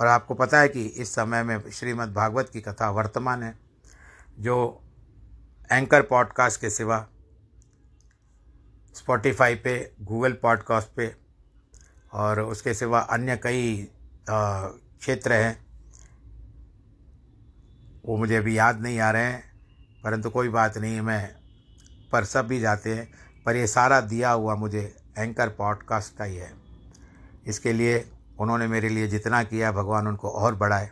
और 0.00 0.06
आपको 0.06 0.34
पता 0.34 0.60
है 0.60 0.68
कि 0.68 0.84
इस 0.84 1.14
समय 1.14 1.42
में 1.42 1.70
श्रीमद् 1.70 2.14
भागवत 2.14 2.50
की 2.52 2.60
कथा 2.60 2.90
वर्तमान 2.90 3.42
है, 3.42 3.58
जो 4.38 4.82
एंकर 5.72 6.02
पॉडकास्ट 6.02 6.60
के 6.60 6.70
सिवा 6.70 7.06
स्पॉटिफाई 8.96 9.54
पे 9.54 9.92
गूगल 10.02 10.32
पॉडकास्ट 10.32 10.88
पे 10.96 11.14
और 12.12 12.40
उसके 12.40 12.74
सिवा 12.74 13.00
अन्य 13.00 13.36
कई 13.36 13.88
क्षेत्र 14.30 15.32
हैं। 15.32 15.66
वो 18.06 18.16
मुझे 18.16 18.36
अभी 18.36 18.56
याद 18.58 18.80
नहीं 18.80 18.98
आ 19.00 19.10
रहे 19.10 19.24
हैं, 19.24 19.42
परंतु 20.04 20.30
कोई 20.30 20.48
बात 20.48 20.78
नहीं, 20.78 21.00
मैं 21.00 21.34
पर 22.12 22.24
सब 22.24 22.46
भी 22.46 22.60
जाते 22.60 22.94
हैं। 22.94 23.08
पर 23.46 23.56
ये 23.56 23.66
सारा 23.66 24.00
दिया 24.00 24.30
हुआ 24.30 24.54
मुझे 24.54 24.96
एंकर 25.18 25.48
पॉडकास्ट 25.48 26.16
का 26.16 26.24
ही 26.24 26.36
है। 26.36 26.52
इसके 27.46 27.72
लिए 27.72 28.04
उन्होंने 28.38 28.66
मेरे 28.66 28.88
लिए 28.88 29.06
जितना 29.08 29.42
किया, 29.42 29.72
भगवान 29.72 30.08
उनको 30.08 30.28
और 30.28 30.54
बढ़ाए। 30.54 30.90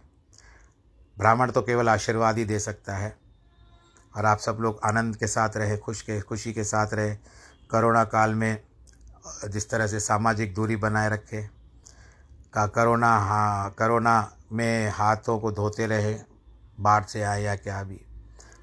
ब्राह्मण 1.18 1.50
तो 1.50 1.62
केवल 1.62 1.88
आशीर्वाद 1.88 2.38
ही 2.38 2.44
दे 2.44 2.58
सकता 2.58 2.96
है। 2.96 3.16
और 4.16 4.24
आप 4.26 4.38
सब 4.38 4.58
लोग 4.60 4.80
आनंद 4.84 5.16
के 5.16 5.26
साथ 5.26 5.56
रहे, 5.56 5.76
खुश 5.76 6.02
के, 6.02 6.20
खुशी 6.20 6.52
के 6.52 6.64
साथ 6.64 6.94
रहे। 6.94 7.16
करोना 7.70 8.04
काल 8.04 8.34
में 8.34 8.62
जिस 9.44 9.68
तरह 9.70 9.86
से 9.86 10.00
सामाजिक 10.00 10.54
दूरी 10.54 10.76
बनाए 10.76 11.08
रखे, 11.08 11.42
का 12.54 12.66
करोना 12.66 13.08
हाँ 13.18 13.74
करोना 13.78 14.14
में 14.52 14.90
हाथों 14.90 15.38
को 15.38 15.52
धोते 15.52 15.86
रहे, 15.86 16.14
बाहर 16.80 17.02
से 17.02 17.22
आए 17.22 17.42
या 17.42 17.54
क्या 17.56 17.82
भी, 17.82 18.00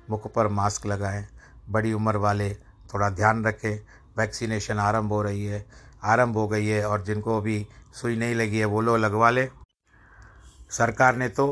मुख 0.09 0.31
पर 0.33 0.47
मास्क 0.47 0.85
लगाएँ, 0.85 1.25
बड़ी 1.69 1.93
उम्र 1.93 2.17
वाले 2.17 2.53
थोड़ा 2.93 3.09
ध्यान 3.09 3.45
रखें, 3.45 3.79
वैक्सीनेशन 4.17 4.79
आरंभ 4.79 5.11
हो 5.11 5.21
रही 5.21 5.45
है, 5.45 5.65
आरंभ 6.03 6.37
हो 6.37 6.47
गई 6.47 6.65
है 6.65 6.85
और 6.85 7.03
जिनको 7.03 7.37
अभी 7.37 7.65
सुई 7.93 8.15
नहीं 8.15 8.35
लगी 8.35 8.59
है 8.59 8.65
वो 8.65 8.81
लोग 8.81 8.97
लगवा 8.97 9.29
लें। 9.29 9.47
सरकार 10.71 11.15
ने 11.15 11.27
तो 11.29 11.47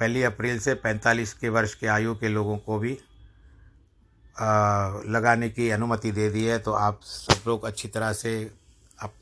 पहली 0.00 0.22
अप्रैल 0.22 0.58
से 0.58 0.74
45 0.74 1.32
के 1.32 1.48
वर्ष 1.48 1.74
के 1.74 1.86
आयु 1.86 2.14
के 2.14 2.28
लोगों 2.28 2.56
को 2.58 2.78
भी 2.78 2.98
लगाने 4.40 5.48
की 5.48 5.70
अनुमति 5.70 6.12
दे 6.12 6.30
दी 6.30 6.44
है 6.44 6.58
तो 6.58 6.72
आप 6.72 7.00
सब 7.02 7.48
लोग 7.48 7.64
अच्छी 7.64 7.88
तरह 7.88 8.12
से 8.12 8.50
आप 9.02 9.12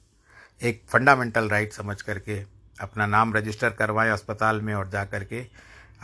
एक 0.63 0.83
फंडामेंटल 0.89 1.49
राइट 1.49 1.73
समझ 1.73 2.03
करके 2.03 2.39
अपना 2.81 3.07
नाम 3.07 3.35
रजिस्टर 3.35 3.71
करवाएँ 3.71 4.11
अस्पताल 4.11 4.61
में 4.61 4.75
और 4.75 4.89
जा 4.89 5.05
कर 5.05 5.25
के 5.25 5.47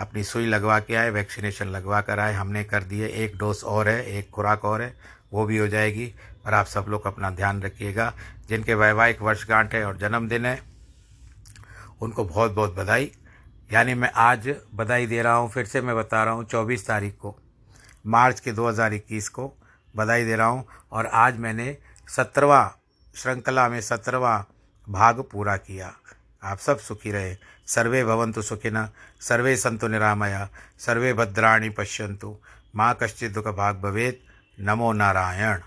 अपनी 0.01 0.25
सुई 0.25 0.47
लगवा 0.47 0.79
के 0.81 0.95
आए, 0.95 1.11
वैक्सीनेशन 1.11 1.69
लगवा 1.69 2.01
कर 2.01 2.19
आए। 2.19 2.33
हमने 2.33 2.65
कर 2.65 2.83
दिए, 2.83 3.07
एक 3.07 3.37
डोज 3.37 3.63
और 3.65 3.89
है, 3.89 4.05
एक 4.07 4.31
खुराक 4.31 4.65
और 4.65 4.83
है, 4.83 4.97
वो 5.33 5.45
भी 5.47 5.59
हो 5.59 5.69
जाएगी। 5.69 6.15
और 6.47 6.55
आप 6.55 6.67
सब 6.67 6.87
लोग 6.89 7.07
अपना 7.07 7.31
ध्यान 7.31 7.63
रखिएगा। 7.63 8.13
जिनके 8.49 8.75
वैवाहिक 8.75 9.23
वर्षगांठ 9.23 9.75
है 9.75 9.85
और 9.85 9.97
जन्मदिन 9.97 10.47
है, 10.47 10.63
उनको 12.01 12.25
बहुत 12.25 12.53
बहुत 12.53 12.75
बधाई। 12.75 13.13
यानी 13.73 13.95
मैं 13.95 14.11
आज 14.15 14.55
बधाई 14.75 15.07
दे 15.07 15.23
रहा 15.23 15.35
हूँ, 15.35 15.51
फिर 15.51 15.67
से 15.67 15.81
मैं 15.81 15.97
बता 15.97 16.25
रहा 16.25 16.35
हूँ, 16.35 16.45
चौबीस 16.45 16.87
तारीख 16.87 17.17
को 17.19 17.37
मार्च 18.07 18.41
के 18.41 18.53
2021 18.53 19.29
को 19.29 19.53
बधाई 19.97 20.25
दे 20.25 20.37
रहा 20.37 20.47
हूँ 20.47 20.69
और 20.93 21.07
आज 21.07 21.37
मैंने 21.37 21.79
सत्रवा 22.09 22.77
श्रृंखला 23.15 23.69
में 23.69 23.81
सत्रवा 23.81 24.45
भाग 24.89 25.21
पूरा 25.21 25.57
किया। 25.57 25.95
आप 26.43 26.59
सब 26.59 26.79
सुखी 26.79 27.13
रहे। 27.13 27.37
सर्वे 27.67 28.05
भवंतु 28.05 28.43
सुखिन 28.43 28.89
सर्वे 29.21 29.57
संतु 29.57 29.89
निरामया, 29.89 30.49
सर्वे 30.79 31.13
भद्राणी 31.13 31.71
पश्यंतु 31.71 32.39
माँ 32.77 32.99
कश्चित 33.03 33.33
दुख 33.33 33.49
भाग 33.49 33.81
भवेद 33.81 34.19
नमो 34.61 34.93
नारायण। 34.93 35.59